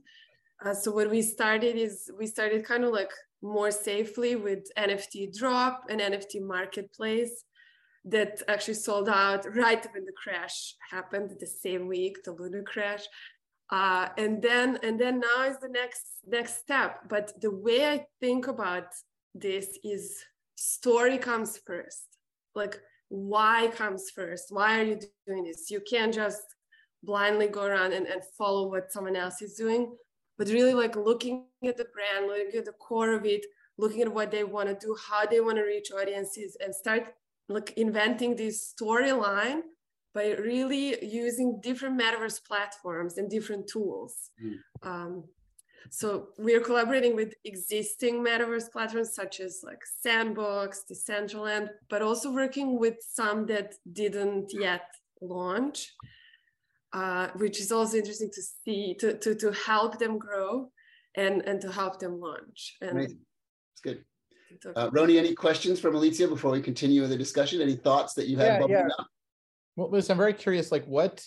[0.65, 3.11] Uh, so what we started is we started kind of like
[3.43, 7.45] more safely with NFT drop and NFT marketplace
[8.05, 13.05] that actually sold out right when the crash happened the same week, the Luna crash.
[13.71, 17.01] Uh, and then and then now is the next next step.
[17.09, 18.87] But the way i think about
[19.35, 20.23] this is
[20.55, 22.07] story comes first.
[22.55, 24.47] Like why comes first?
[24.51, 25.71] Why are you doing this?
[25.71, 26.43] You can't just
[27.03, 29.97] blindly go around and, and follow what someone else is doing
[30.39, 33.45] but really like looking at the brand looking at the core of it
[33.79, 37.15] looking at what they want to do how they want to reach audiences and start
[37.49, 39.61] like inventing this storyline
[40.17, 44.31] by really using different metaverse platforms and different tools.
[44.43, 44.57] Mm.
[44.83, 45.25] Um,
[45.91, 52.33] so we are collaborating with existing metaverse platforms such as like Sandbox, Decentraland, but also
[52.33, 54.89] working with some that didn't yet
[55.21, 55.95] launch,
[56.93, 60.71] uh, which is also interesting to see to, to, to help them grow
[61.17, 62.77] and, and to help them launch.
[62.81, 63.21] And Amazing.
[63.73, 64.05] It's good.
[64.75, 67.61] Uh, Rony, any questions from Alicia before we continue the discussion?
[67.61, 68.89] Any thoughts that you have yeah, yeah.
[68.99, 69.07] Up?
[69.77, 70.73] Well, listen, I'm very curious.
[70.73, 71.23] Like, what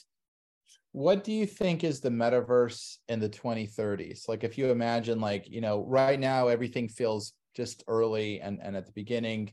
[0.92, 4.28] what do you think is the metaverse in the 2030s?
[4.28, 8.76] Like, if you imagine, like, you know, right now everything feels just early and and
[8.76, 9.52] at the beginning,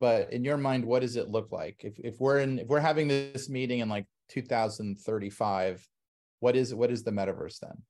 [0.00, 1.80] but in your mind, what does it look like?
[1.82, 5.88] If if we're in if we're having this meeting in like 2035,
[6.40, 7.82] what is what is the metaverse then?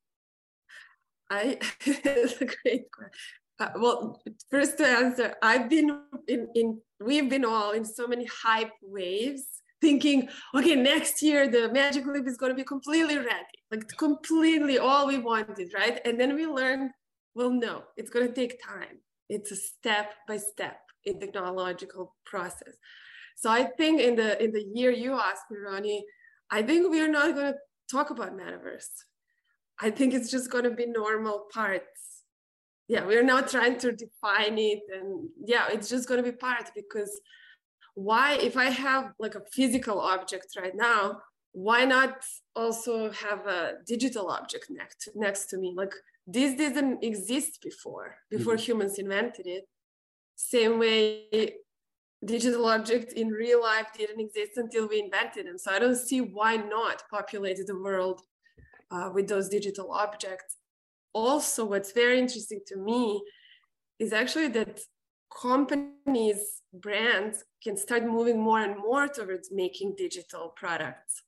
[1.31, 3.39] I it's a great question.
[3.61, 8.27] Uh, well, first to answer, I've been in in we've been all in so many
[8.27, 9.45] hype waves
[9.81, 14.79] thinking, okay, next year the Magic Leap is going to be completely ready, like completely
[14.79, 16.01] all we wanted, right?
[16.05, 16.91] And then we learned,
[17.35, 18.99] well, no, it's going to take time.
[19.29, 22.75] It's a step by step in technological process.
[23.37, 26.01] So I think in the in the year you asked me, Rony,
[26.51, 27.59] I think we are not going to
[27.91, 28.89] talk about metaverse.
[29.81, 32.25] I think it's just going to be normal parts.
[32.89, 36.71] Yeah, we're not trying to define it, and yeah, it's just going to be part
[36.75, 37.21] because
[37.99, 41.19] why if i have like a physical object right now
[41.51, 42.23] why not
[42.55, 45.93] also have a digital object next next to me like
[46.25, 48.71] this didn't exist before before mm-hmm.
[48.71, 49.65] humans invented it
[50.37, 51.55] same way
[52.25, 56.21] digital objects in real life didn't exist until we invented them so i don't see
[56.21, 58.23] why not populate the world
[58.91, 60.57] uh, with those digital objects
[61.13, 63.23] also what's very interesting to me
[63.99, 64.81] is actually that
[65.31, 71.23] companies, brands can start moving more and more towards making digital products.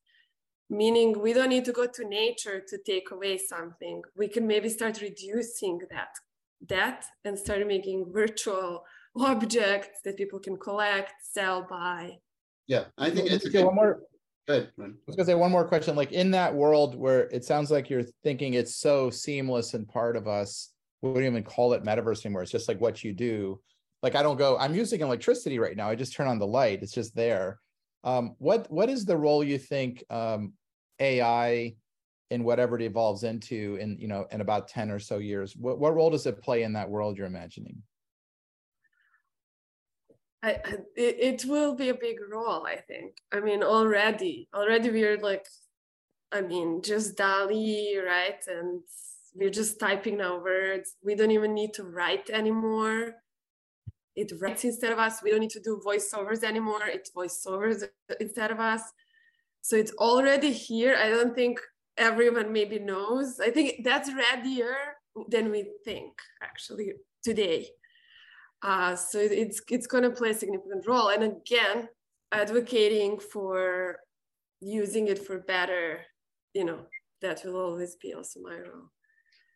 [0.69, 4.03] Meaning, we don't need to go to nature to take away something.
[4.17, 6.11] We can maybe start reducing that,
[6.69, 8.85] that and start making virtual
[9.17, 12.19] objects that people can collect, sell, buy.
[12.67, 14.03] Yeah, I think it's okay, one more.
[14.47, 14.71] Good.
[14.79, 15.97] I was gonna say one more question.
[15.97, 20.17] Like in that world where it sounds like you're thinking it's so seamless and part
[20.17, 22.43] of us, we wouldn't even call it metaverse anymore.
[22.43, 23.61] It's just like what you do
[24.03, 25.89] like I don't go, I'm using electricity right now.
[25.89, 26.83] I just turn on the light.
[26.83, 27.59] It's just there.
[28.03, 30.55] Um, what what is the role you think um,
[30.99, 31.75] AI
[32.31, 35.55] in whatever it evolves into in you know in about 10 or so years?
[35.57, 37.83] What what role does it play in that world you're imagining?
[40.43, 40.53] I,
[40.97, 43.19] it, it will be a big role, I think.
[43.33, 45.47] I mean, already, already we're like,
[46.33, 48.43] I mean, just DALL-E, right?
[48.47, 48.83] And
[49.35, 50.97] we're just typing our words.
[51.05, 53.15] We don't even need to write anymore.
[54.17, 55.23] It writes instead of us.
[55.23, 56.87] We don't need to do voiceovers anymore.
[56.87, 57.85] It's voiceovers
[58.19, 58.83] instead of us.
[59.63, 60.97] So it's already here.
[60.97, 61.61] I don't think
[61.97, 63.41] everyone maybe knows.
[63.41, 64.75] I think that's readier
[65.29, 67.69] than we think actually today.
[68.63, 71.09] Uh, so it's it's going to play a significant role.
[71.09, 71.89] And again,
[72.33, 73.99] advocating for
[74.61, 76.01] using it for better,
[76.53, 76.81] you know,
[77.23, 78.91] that will always be also my role.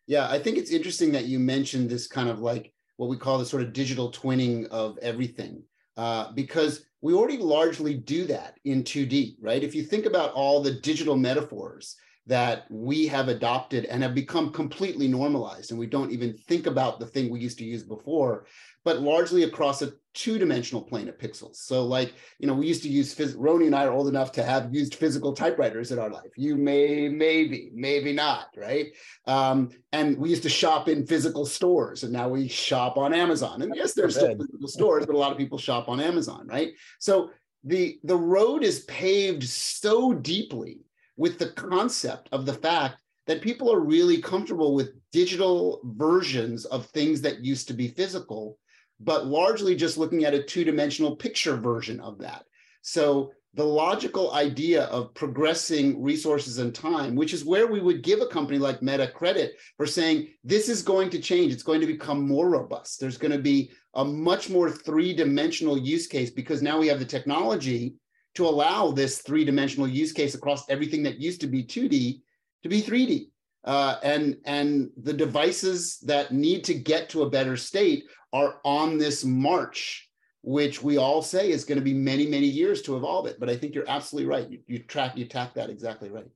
[0.07, 3.37] Yeah, I think it's interesting that you mentioned this kind of like what we call
[3.37, 5.63] the sort of digital twinning of everything,
[5.97, 9.63] uh, because we already largely do that in 2D, right?
[9.63, 11.95] If you think about all the digital metaphors
[12.27, 16.99] that we have adopted and have become completely normalized, and we don't even think about
[16.99, 18.47] the thing we used to use before,
[18.83, 21.57] but largely across a two-dimensional plane of pixels.
[21.57, 24.31] So like, you know, we used to use, phys- Rony and I are old enough
[24.33, 26.31] to have used physical typewriters in our life.
[26.37, 28.87] You may, maybe, maybe not, right?
[29.27, 33.61] Um, and we used to shop in physical stores and now we shop on Amazon.
[33.61, 36.71] And yes, there's still physical stores, but a lot of people shop on Amazon, right?
[36.99, 37.31] So
[37.65, 40.85] the, the road is paved so deeply
[41.17, 42.97] with the concept of the fact
[43.27, 48.57] that people are really comfortable with digital versions of things that used to be physical
[48.99, 52.45] but largely just looking at a two-dimensional picture version of that.
[52.81, 58.19] So the logical idea of progressing resources and time, which is where we would give
[58.19, 61.53] a company like Meta credit for saying this is going to change.
[61.53, 62.99] It's going to become more robust.
[62.99, 67.05] There's going to be a much more three-dimensional use case because now we have the
[67.05, 67.95] technology
[68.35, 72.21] to allow this three-dimensional use case across everything that used to be 2D
[72.63, 73.29] to be 3D.
[73.63, 78.97] Uh, and and the devices that need to get to a better state are on
[78.97, 80.07] this march,
[80.43, 83.39] which we all say is going to be many, many years to evolve it.
[83.39, 84.49] But I think you're absolutely right.
[84.49, 86.27] You, you track, you tack that exactly right.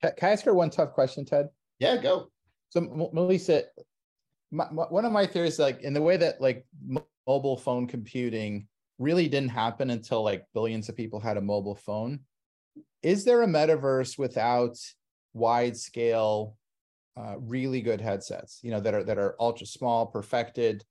[0.00, 1.50] Can I ask her one tough question, Ted?
[1.78, 2.30] Yeah, go.
[2.70, 3.64] So, Milica,
[4.50, 6.66] my, my, one of my theories, like in the way that like
[7.26, 8.68] mobile phone computing
[9.00, 12.20] really didn't happen until like billions of people had a mobile phone.
[13.02, 14.76] Is there a metaverse without
[15.32, 16.54] wide scale,
[17.16, 18.60] uh, really good headsets?
[18.62, 20.84] You know that are that are ultra small, perfected,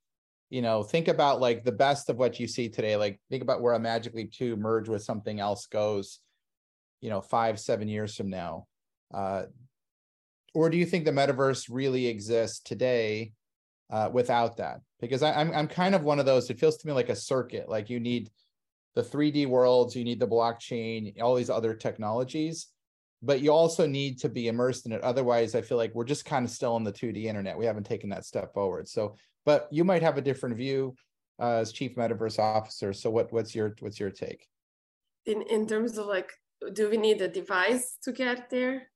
[0.50, 2.96] you know, think about like the best of what you see today.
[2.96, 6.18] Like think about where a Magic Leap 2 merge with something else goes,
[7.00, 8.66] you know, five, seven years from now.
[9.14, 9.44] Uh,
[10.52, 13.32] or do you think the metaverse really exists today
[13.90, 14.80] uh, without that?
[15.00, 16.50] Because I, I'm I'm kind of one of those.
[16.50, 17.68] It feels to me like a circuit.
[17.68, 18.30] Like you need
[18.94, 22.66] the 3D worlds, you need the blockchain, all these other technologies,
[23.22, 25.00] but you also need to be immersed in it.
[25.02, 27.56] Otherwise, I feel like we're just kind of still in the 2D internet.
[27.56, 28.88] We haven't taken that step forward.
[28.88, 30.94] So but you might have a different view
[31.40, 32.92] uh, as chief metaverse officer.
[32.92, 34.46] So what what's your what's your take?
[35.26, 36.30] In in terms of like,
[36.72, 38.88] do we need a device to get there?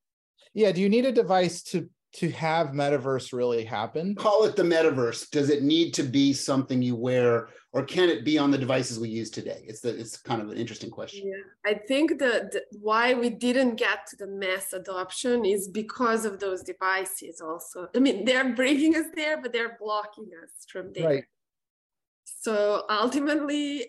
[0.52, 4.14] Yeah, do you need a device to to have metaverse really happen?
[4.14, 5.30] Call it the metaverse.
[5.30, 9.00] Does it need to be something you wear, or can it be on the devices
[9.00, 9.64] we use today?
[9.66, 11.26] It's the it's kind of an interesting question.
[11.26, 16.24] Yeah, I think that the, why we didn't get to the mass adoption is because
[16.24, 17.40] of those devices.
[17.40, 21.06] Also, I mean, they're bringing us there, but they're blocking us from there.
[21.06, 21.24] Right.
[22.24, 23.86] So ultimately,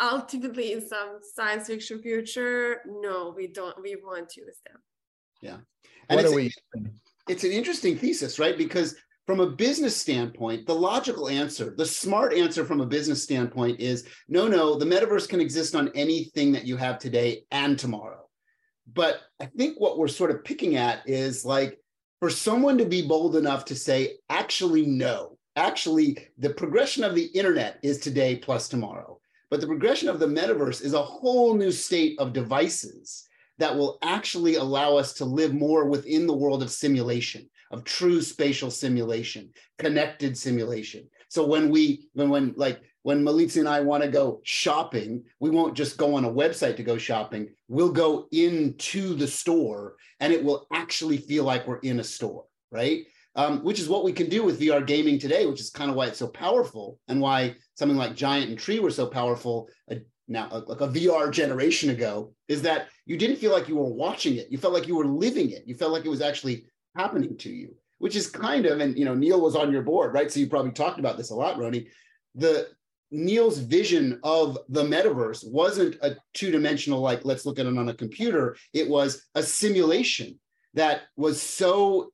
[0.00, 3.80] ultimately, in some science fiction future, no, we don't.
[3.82, 4.80] We won't use them.
[5.42, 5.58] Yeah.
[6.08, 6.50] And what are we?
[7.28, 8.56] It's an interesting thesis, right?
[8.56, 13.78] Because from a business standpoint, the logical answer, the smart answer from a business standpoint
[13.78, 18.26] is no, no, the metaverse can exist on anything that you have today and tomorrow.
[18.94, 21.78] But I think what we're sort of picking at is like
[22.20, 27.26] for someone to be bold enough to say, actually, no, actually, the progression of the
[27.26, 29.20] internet is today plus tomorrow.
[29.50, 33.27] But the progression of the metaverse is a whole new state of devices
[33.58, 38.22] that will actually allow us to live more within the world of simulation, of true
[38.22, 41.08] spatial simulation, connected simulation.
[41.28, 45.50] So when we, when, when like, when Milica and I want to go shopping, we
[45.50, 47.48] won't just go on a website to go shopping.
[47.68, 52.44] We'll go into the store and it will actually feel like we're in a store,
[52.70, 53.04] right?
[53.34, 55.96] Um, which is what we can do with VR gaming today, which is kind of
[55.96, 59.68] why it's so powerful and why something like Giant and Tree were so powerful
[60.28, 64.36] now like a VR generation ago is that you didn't feel like you were watching
[64.36, 64.48] it.
[64.50, 65.64] You felt like you were living it.
[65.66, 66.66] You felt like it was actually
[66.96, 70.12] happening to you, which is kind of, and you know, Neal was on your board,
[70.12, 70.30] right?
[70.30, 71.88] So you probably talked about this a lot, Rony.
[72.34, 72.68] The
[73.10, 77.94] Neal's vision of the metaverse wasn't a two-dimensional, like let's look at it on a
[77.94, 78.56] computer.
[78.74, 80.38] It was a simulation
[80.74, 82.12] that was so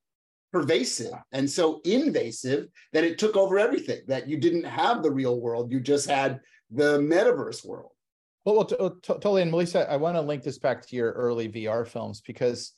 [0.53, 5.41] pervasive and so invasive that it took over everything, that you didn't have the real
[5.41, 5.73] world.
[5.73, 6.39] You just had
[6.71, 7.91] the metaverse world.
[8.45, 9.43] Well, well, t- t- totally.
[9.43, 12.73] And Milica, I want to link this back to your early VR films because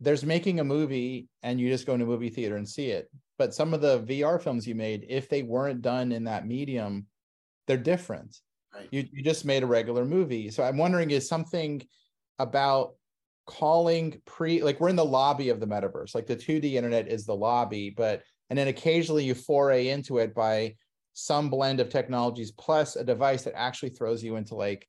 [0.00, 3.10] there's making a movie and you just go into a movie theater and see it.
[3.38, 7.06] But some of the VR films you made, if they weren't done in that medium,
[7.66, 8.36] they're different.
[8.74, 8.88] Right.
[8.90, 10.50] You, you just made a regular movie.
[10.50, 11.82] So I'm wondering is something
[12.38, 12.94] about
[13.46, 17.24] calling pre like we're in the lobby of the metaverse like the 2d internet is
[17.24, 20.74] the lobby but and then occasionally you foray into it by
[21.14, 24.86] some blend of technologies plus a device that actually throws you into like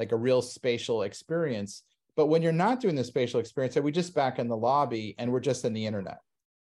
[0.00, 1.84] like a real spatial experience
[2.16, 5.14] but when you're not doing the spatial experience are we just back in the lobby
[5.18, 6.18] and we're just in the internet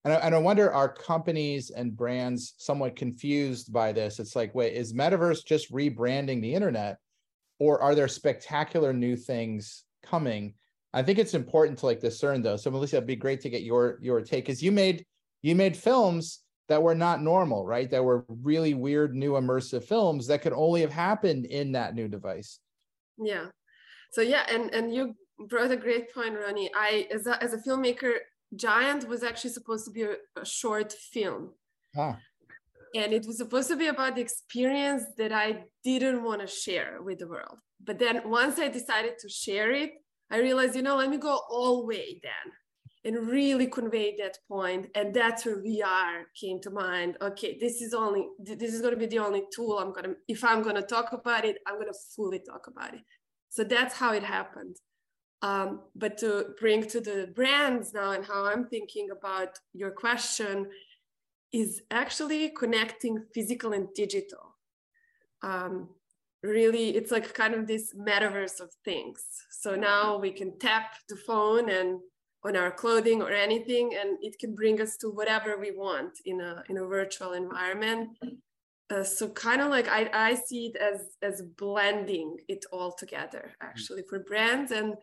[0.04, 4.54] and I, and I wonder are companies and brands somewhat confused by this it's like
[4.54, 6.98] wait is metaverse just rebranding the internet
[7.58, 10.54] or are there spectacular new things coming
[10.94, 12.62] I think it's important to like discern those.
[12.62, 15.04] So Milica, it'd be great to get your your take because you made
[15.42, 17.90] you made films that were not normal, right?
[17.90, 22.06] That were really weird, new immersive films that could only have happened in that new
[22.06, 22.60] device.
[23.18, 23.46] Yeah.
[24.12, 25.14] So yeah, and and you
[25.48, 26.68] brought a great point, Rony.
[26.74, 28.14] I as a as a filmmaker,
[28.54, 31.52] Giant was actually supposed to be a, a short film.
[31.96, 32.18] Ah.
[32.94, 37.02] And it was supposed to be about the experience that I didn't want to share
[37.02, 37.58] with the world.
[37.82, 39.90] But then once I decided to share it,
[40.30, 42.52] I realized, you know, let me go all way then
[43.04, 44.38] and really convey that.
[44.94, 47.16] And that's where VR came to mind.
[47.20, 50.42] Okay, this is only this is going to be the only tool I'm gonna if
[50.42, 53.02] I'm gonna talk about it, I'm gonna fully talk about it.
[53.50, 54.76] So that's how it happened.
[55.42, 60.70] Um, but to bring to the brands now and how I'm thinking about your question
[61.52, 64.56] is actually connecting physical and digital.
[65.42, 65.90] Um,
[66.42, 71.16] really it's like kind of this metaverse of things so now we can tap the
[71.16, 72.00] phone and
[72.44, 76.40] on our clothing or anything and it can bring us to whatever we want in
[76.40, 78.10] a in a virtual environment.
[78.90, 83.52] Uh, so kind of like I, I see it as as blending it all together
[83.62, 84.70] actually for brands.
[84.72, 84.94] And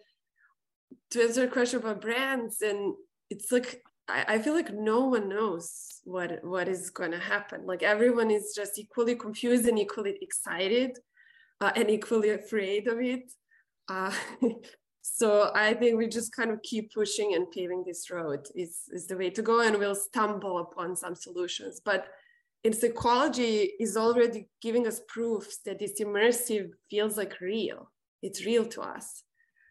[1.11, 2.93] to answer a question about brands and
[3.29, 7.65] it's like I, I feel like no one knows what what is going to happen.
[7.65, 10.99] Like everyone is just equally confused and equally excited
[11.59, 13.31] uh, and equally afraid of it.
[13.89, 14.13] Uh,
[15.01, 19.07] so I think we just kind of keep pushing and paving this road is, is
[19.07, 21.81] the way to go, and we'll stumble upon some solutions.
[21.83, 22.07] But
[22.63, 27.91] in psychology is already giving us proofs that this immersive feels like real.
[28.21, 29.23] It's real to us.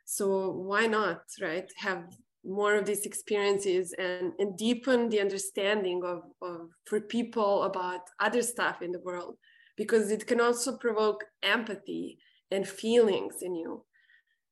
[0.04, 1.70] So why not, right?
[1.76, 2.04] Have
[2.44, 8.42] more of these experiences and, and deepen the understanding of, of for people about other
[8.42, 9.36] stuff in the world
[9.76, 12.18] because it can also provoke empathy
[12.50, 13.84] and feelings in you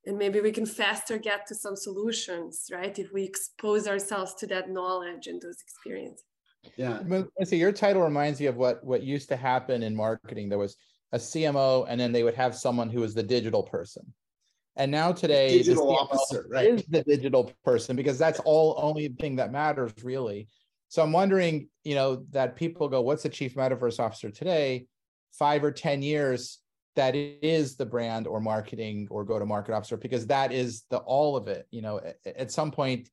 [0.09, 2.99] and maybe we can faster get to some solutions right?
[2.99, 6.25] If we expose ourselves to that knowledge and those experiences.
[6.77, 7.03] Yeah.
[7.45, 10.49] So your title reminds me of what what used to happen in marketing.
[10.49, 10.77] There was
[11.13, 14.13] a cmo and then they would have someone who was the digital person.
[14.77, 16.67] And now today digital officer right.
[16.67, 20.49] is the digital person because that's all only thing that matters really.
[20.89, 24.87] So i'm wondering you know that people go what's the chief metaverse officer today?
[25.33, 26.59] Five or 10 years,
[26.97, 30.99] that is the brand or marketing or go to market officer, because that is the
[30.99, 31.67] all of it.
[31.71, 33.09] You know, at some point,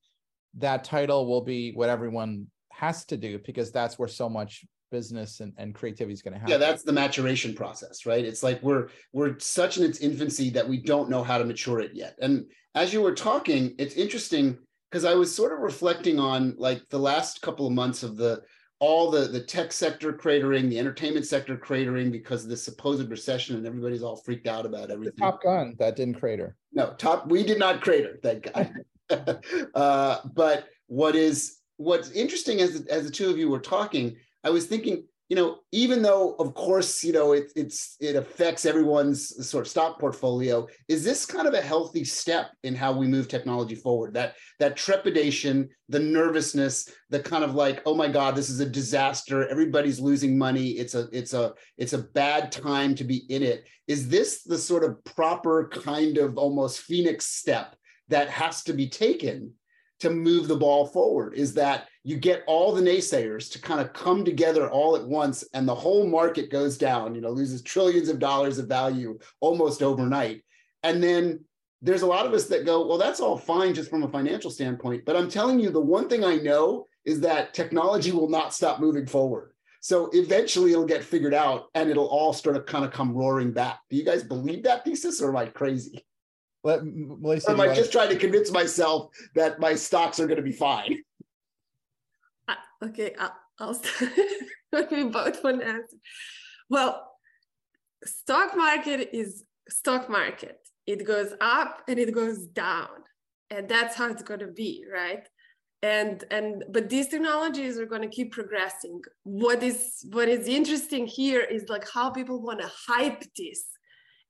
[0.56, 5.40] that title will be what everyone has to do because that's where so much business
[5.40, 6.52] and, and creativity is going to happen.
[6.52, 8.24] Yeah, that's the maturation process, right?
[8.24, 11.80] It's like we're we're such in its infancy that we don't know how to mature
[11.80, 12.16] it yet.
[12.22, 12.46] And
[12.76, 14.58] as you were talking, it's interesting
[14.90, 18.42] because I was sort of reflecting on like the last couple of months of the
[18.80, 23.56] all the the tech sector cratering, the entertainment sector cratering because of the supposed recession,
[23.56, 25.14] and everybody's all freaked out about everything.
[25.18, 26.56] The Top Gun that didn't crater.
[26.74, 28.72] No, top we did not crater, thank God.
[29.76, 34.50] uh, but what is what's interesting as as the two of you were talking, I
[34.50, 39.48] was thinking you know, even though of course, you know, it, it's it affects everyone's
[39.50, 43.28] sort of stock portfolio, is this kind of a healthy step in how we move
[43.28, 44.14] technology forward?
[44.14, 48.70] That that trepidation, the nervousness, the kind of like, oh my God, this is a
[48.70, 49.48] disaster.
[49.48, 50.70] Everybody's losing money.
[50.72, 53.66] It's a it's a it's a bad time to be in it.
[53.88, 57.76] Is this the sort of proper kind of almost phoenix step
[58.10, 59.54] that has to be taken
[60.06, 61.34] to move the ball forward?
[61.34, 65.44] Is that you get all the naysayers to kind of come together all at once
[65.54, 69.82] and the whole market goes down you know loses trillions of dollars of value almost
[69.82, 70.44] overnight.
[70.84, 71.44] And then
[71.82, 74.50] there's a lot of us that go well that's all fine just from a financial
[74.50, 78.54] standpoint but i'm telling you the one thing i know is that technology will not
[78.54, 79.52] stop moving forward.
[79.82, 83.52] So eventually it'll get figured out and it'll all start to kind of come roaring
[83.52, 83.80] back.
[83.90, 86.04] Do you guys believe that thesis or am i crazy
[86.66, 90.44] Let, or am I just trying to convince myself that my stocks are going to
[90.44, 90.98] be fine?
[92.48, 92.56] Uh,
[92.86, 94.12] okay, I'll, I'll start.
[94.92, 95.98] we both want to answer.
[96.68, 97.08] Well,
[98.04, 100.58] stock market is stock market.
[100.88, 103.04] It goes up and it goes down.
[103.52, 105.28] And that's how it's going to be, right?
[105.84, 109.02] And and but these technologies are going to keep progressing.
[109.22, 113.66] What is what is interesting here is like how people want to hype this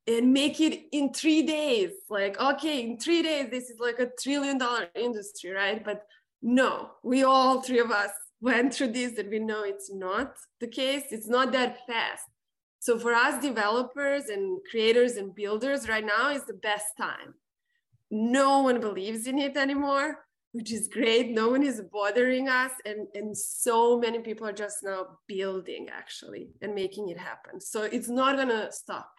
[0.08, 1.92] and make it in three days.
[2.10, 5.84] Like, okay, in three days, this is like a trillion dollar industry, right?
[5.84, 6.06] But
[6.42, 10.68] no, we all three of us went through this and we know it's not the
[10.68, 11.06] case.
[11.10, 12.24] It's not that fast.
[12.80, 17.34] So for us developers and creators and builders right now is the best time.
[18.12, 20.20] No one believes in it anymore,
[20.52, 21.32] which is great.
[21.32, 22.72] No one is bothering us.
[22.86, 27.60] And, and so many people are just now building actually and making it happen.
[27.60, 29.15] So it's not gonna stop.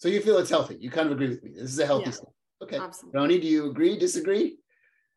[0.00, 0.78] So you feel it's healthy.
[0.80, 1.50] You kind of agree with me.
[1.50, 2.16] This is a healthy yeah,
[2.62, 2.78] Okay.
[2.78, 3.20] Absolutely.
[3.20, 4.56] Rony, do you agree, disagree?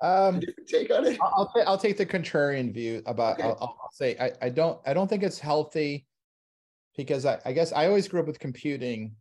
[0.02, 1.18] Um, take on it.
[1.22, 3.40] I'll, I'll take the contrarian view about.
[3.40, 3.48] Okay.
[3.48, 6.06] I'll, I'll, say I, I don't I don't think it's healthy
[6.98, 9.16] because I, I guess I always grew up with computing,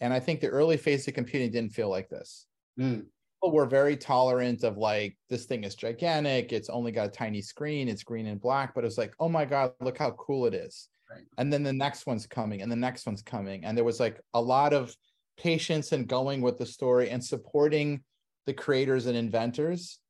[0.00, 2.46] and I think the early phase of computing didn't feel like this.
[2.80, 3.04] Mm.
[3.36, 6.52] People were very tolerant of like this thing is gigantic.
[6.52, 7.88] It's only got a tiny screen.
[7.88, 10.88] It's green and black, but it's like oh my god, look how cool it is.
[11.12, 11.24] Right.
[11.38, 14.20] And then the next one's coming, and the next one's coming, and there was like
[14.34, 14.94] a lot of
[15.38, 18.02] patience and going with the story and supporting
[18.46, 20.00] the creators and inventors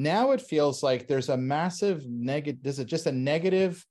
[0.00, 3.84] now it feels like there's a massive negative, there's a, just a negative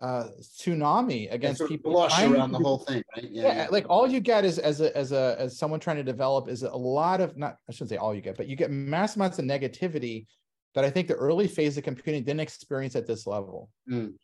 [0.00, 3.28] uh, tsunami against people blush around the whole thing, right?
[3.30, 5.98] Yeah, yeah, yeah, like all you get is as a as a as someone trying
[5.98, 8.56] to develop is a lot of not I shouldn't say all you get, but you
[8.56, 10.26] get mass amounts of negativity
[10.74, 13.68] that I think the early phase of computing didn't experience at this level.
[13.88, 14.14] Mm.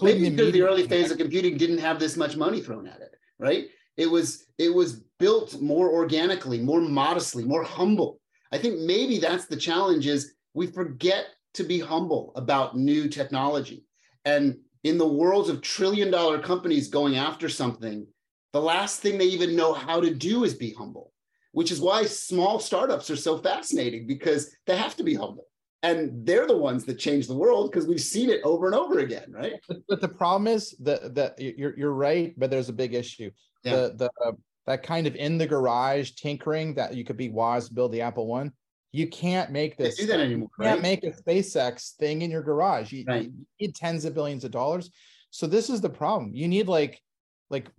[0.00, 3.14] Maybe because the early phase of computing didn't have this much money thrown at it,
[3.38, 3.68] right?
[3.96, 8.20] It was it was built more organically, more modestly, more humble.
[8.52, 13.84] I think maybe that's the challenge is we forget to be humble about new technology.
[14.24, 18.06] And in the worlds of trillion dollar companies going after something,
[18.52, 21.12] the last thing they even know how to do is be humble,
[21.52, 25.46] which is why small startups are so fascinating because they have to be humble.
[25.82, 29.00] And they're the ones that change the world because we've seen it over and over
[29.00, 29.54] again, right?
[29.66, 33.30] But, but the problem is that that you're you're right, but there's a big issue.
[33.64, 33.76] Yeah.
[33.76, 34.32] The the uh,
[34.66, 38.28] that kind of in the garage tinkering that you could be Woz build the Apple
[38.28, 38.52] One
[38.92, 39.96] you can't make this.
[39.96, 40.50] do that anymore.
[40.58, 42.92] You can't make a SpaceX thing in your garage.
[42.92, 43.24] You, right.
[43.24, 44.90] you, need tens of billions of dollars.
[45.30, 46.32] So this is the problem.
[46.34, 47.00] You need like
[47.48, 47.70] like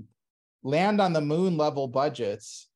[0.64, 2.68] land on the moon level budgets,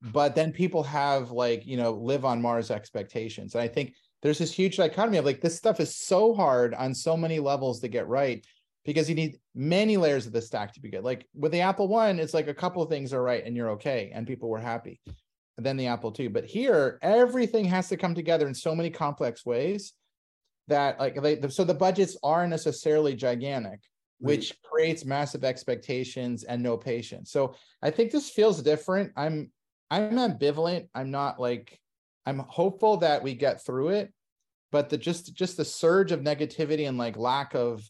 [0.00, 3.56] but then people have like you know live on Mars expectations.
[3.56, 3.94] And I think
[4.24, 7.78] there's this huge dichotomy of like this stuff is so hard on so many levels
[7.80, 8.44] to get right
[8.86, 11.04] because you need many layers of the stack to be good.
[11.04, 13.70] Like with the Apple One, it's like a couple of things are right and you're
[13.72, 14.98] okay, and people were happy
[15.58, 19.44] Then the Apple Two, But here, everything has to come together in so many complex
[19.44, 19.92] ways
[20.68, 23.80] that like they, so the budgets aren't necessarily gigantic,
[24.20, 27.30] which creates massive expectations and no patience.
[27.30, 29.12] So I think this feels different.
[29.18, 29.52] I'm
[29.90, 30.88] I'm ambivalent.
[30.94, 31.78] I'm not like
[32.26, 34.12] I'm hopeful that we get through it,
[34.72, 37.82] but the just just the surge of negativity and like lack of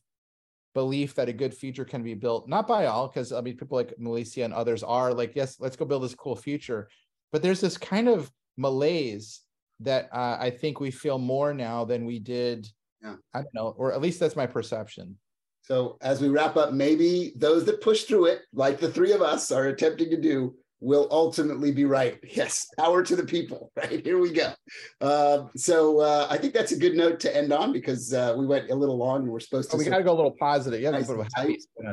[0.74, 3.76] belief that a good future can be built, not by all, because I mean people
[3.76, 6.89] like Milica and others are like, yes, let's go build this cool future
[7.35, 9.41] but there's this kind of malaise
[9.80, 12.68] that uh, I think we feel more now than we did.
[13.03, 13.16] Yeah.
[13.35, 15.18] I don't know, or at least that's my perception.
[15.62, 19.20] So as we wrap up, maybe those that push through it, like the three of
[19.20, 20.55] us are attempting to do,
[20.85, 22.18] will ultimately be right.
[22.35, 23.70] Yes, power to the people.
[23.76, 24.53] Right here we go.
[25.01, 28.47] Uh, so uh, I think that's a good note to end on because uh, we
[28.47, 29.76] went a little long and we're supposed to.
[29.76, 30.80] Oh, we got to go a little positive.
[30.80, 31.09] Yeah, nice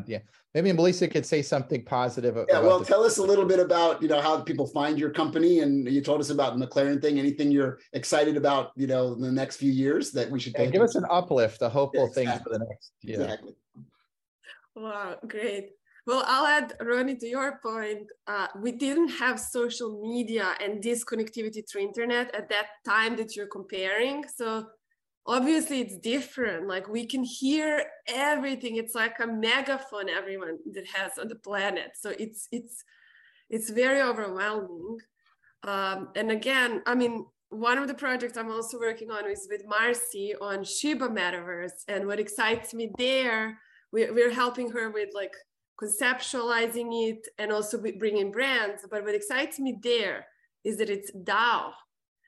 [0.07, 0.19] yeah.
[0.53, 2.37] Maybe Milica could say something positive.
[2.49, 5.11] Yeah, well, the- tell us a little bit about you know how people find your
[5.11, 7.19] company, and you told us about the McLaren thing.
[7.19, 10.65] Anything you're excited about, you know, in the next few years that we should yeah,
[10.65, 12.25] give us an uplift, a hopeful yeah, exactly.
[12.25, 12.91] thing for the next.
[13.01, 13.21] year.
[13.21, 13.55] Exactly.
[14.75, 15.71] Wow, great.
[16.07, 21.05] Well, I'll add, Rony, to your point, uh, we didn't have social media and this
[21.05, 24.25] connectivity through internet at that time that you're comparing.
[24.27, 24.65] So
[25.25, 26.67] obviously it's different.
[26.67, 28.77] Like we can hear everything.
[28.77, 31.91] It's like a megaphone everyone that has on the planet.
[31.95, 32.83] So it's it's
[33.49, 34.97] it's very overwhelming.
[35.63, 39.63] Um, and again, I mean, one of the projects I'm also working on is with
[39.67, 41.83] Marcy on Shiba Metaverse.
[41.87, 43.59] And what excites me there,
[43.91, 45.33] we're, we're helping her with like
[45.82, 48.86] conceptualizing it and also bringing brands.
[48.89, 50.25] But what excites me there
[50.63, 51.71] is that it's DAO.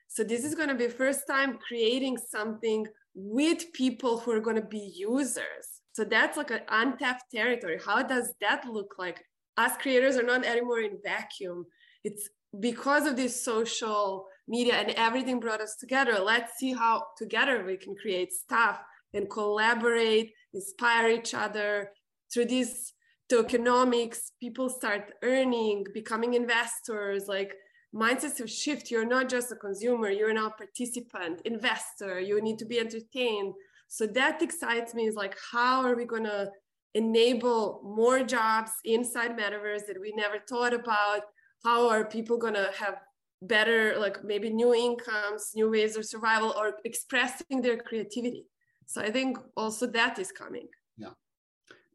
[0.08, 4.56] So this is going to be first time creating something with people who are going
[4.56, 5.80] to be users.
[5.92, 7.78] So that's like an untapped territory.
[7.84, 9.22] How does that look like?
[9.56, 11.66] Us creators are not anymore in vacuum.
[12.02, 12.28] It's
[12.58, 16.18] because of this social media and everything brought us together.
[16.18, 18.80] Let's see how together we can create stuff
[19.12, 21.90] and collaborate, inspire each other
[22.32, 22.92] through this
[23.30, 27.52] tokenomics, people start earning, becoming investors, like
[27.94, 28.90] mindsets will shift.
[28.90, 33.54] You're not just a consumer, you're now a participant, investor, you need to be entertained.
[33.88, 36.48] So that excites me is like, how are we gonna
[36.94, 41.22] enable more jobs inside metaverse that we never thought about?
[41.64, 42.96] How are people gonna have
[43.42, 48.46] better, like maybe new incomes, new ways of survival, or expressing their creativity?
[48.86, 50.68] So I think also that is coming.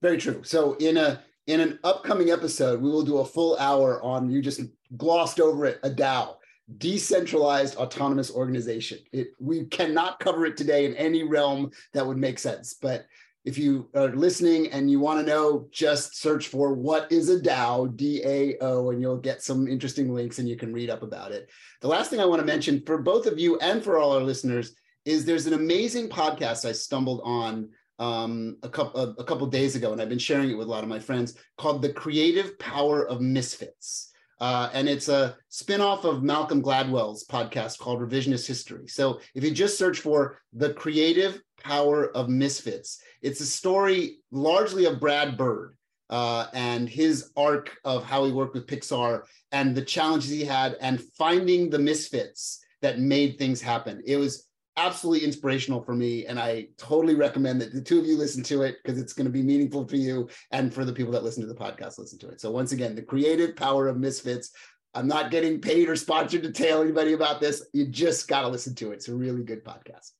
[0.01, 0.43] Very true.
[0.43, 4.41] So in a in an upcoming episode, we will do a full hour on you
[4.41, 4.61] just
[4.97, 6.35] glossed over it, a DAO,
[6.77, 8.99] decentralized autonomous organization.
[9.11, 12.75] It, we cannot cover it today in any realm that would make sense.
[12.75, 13.05] But
[13.45, 17.39] if you are listening and you want to know, just search for what is a
[17.39, 21.01] DAO, D A O, and you'll get some interesting links and you can read up
[21.01, 21.49] about it.
[21.81, 24.21] The last thing I want to mention for both of you and for all our
[24.21, 24.75] listeners
[25.05, 27.69] is there's an amazing podcast I stumbled on
[27.99, 30.71] um, a couple a, a couple days ago, and I've been sharing it with a
[30.71, 34.07] lot of my friends called "The Creative Power of Misfits."
[34.39, 38.87] Uh, and it's a spin-off of Malcolm Gladwell's podcast called Revisionist History.
[38.87, 44.85] So if you just search for the creative power of misfits, it's a story largely
[44.85, 45.75] of Brad Bird
[46.09, 50.77] uh, and his arc of how he worked with Pixar and the challenges he had
[50.79, 54.01] and finding the misfits that made things happen.
[54.05, 54.47] It was
[54.85, 56.25] absolutely inspirational for me.
[56.25, 59.25] And I totally recommend that the two of you listen to it because it's going
[59.25, 62.19] to be meaningful for you and for the people that listen to the podcast, listen
[62.19, 62.41] to it.
[62.41, 64.51] So, once again, the creative power of Misfits.
[64.95, 67.63] I'm not getting paid or sponsored to tell anybody about this.
[67.73, 68.95] You just got to listen to it.
[68.95, 70.13] It's a really good podcast.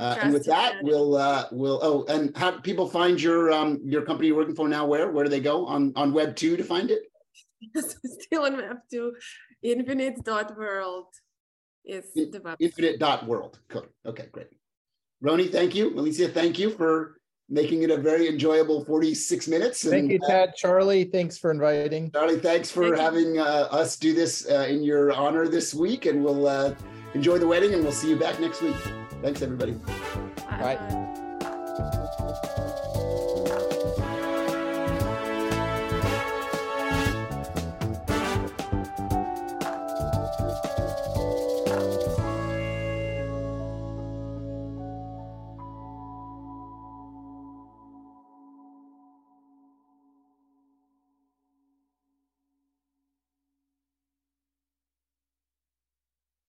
[0.00, 4.02] Uh, and with that, we'll uh, we'll oh, and how people find your um your
[4.02, 4.86] company you're working for now?
[4.86, 7.02] Where where do they go on on Web two to find it?
[7.76, 9.12] Still on Web two,
[9.62, 11.06] infinite.world
[11.84, 12.56] is In, the website.
[12.60, 13.58] Infinite.world.
[13.68, 13.86] Cool.
[14.06, 14.48] Okay, great.
[15.22, 15.90] Rony, thank you.
[15.90, 17.18] Milica, thank you for
[17.48, 19.84] making it a very enjoyable 46 minutes.
[19.84, 20.50] And, thank you, Ted.
[20.50, 22.10] Uh, Charlie, thanks for inviting.
[22.10, 26.06] Charlie, thanks for thank having uh, us do this uh, in your honor this week.
[26.06, 26.74] And we'll uh,
[27.14, 28.76] enjoy the wedding and we'll see you back next week.
[29.22, 29.72] Thanks, everybody.
[29.72, 30.76] Bye.
[30.76, 31.10] Bye.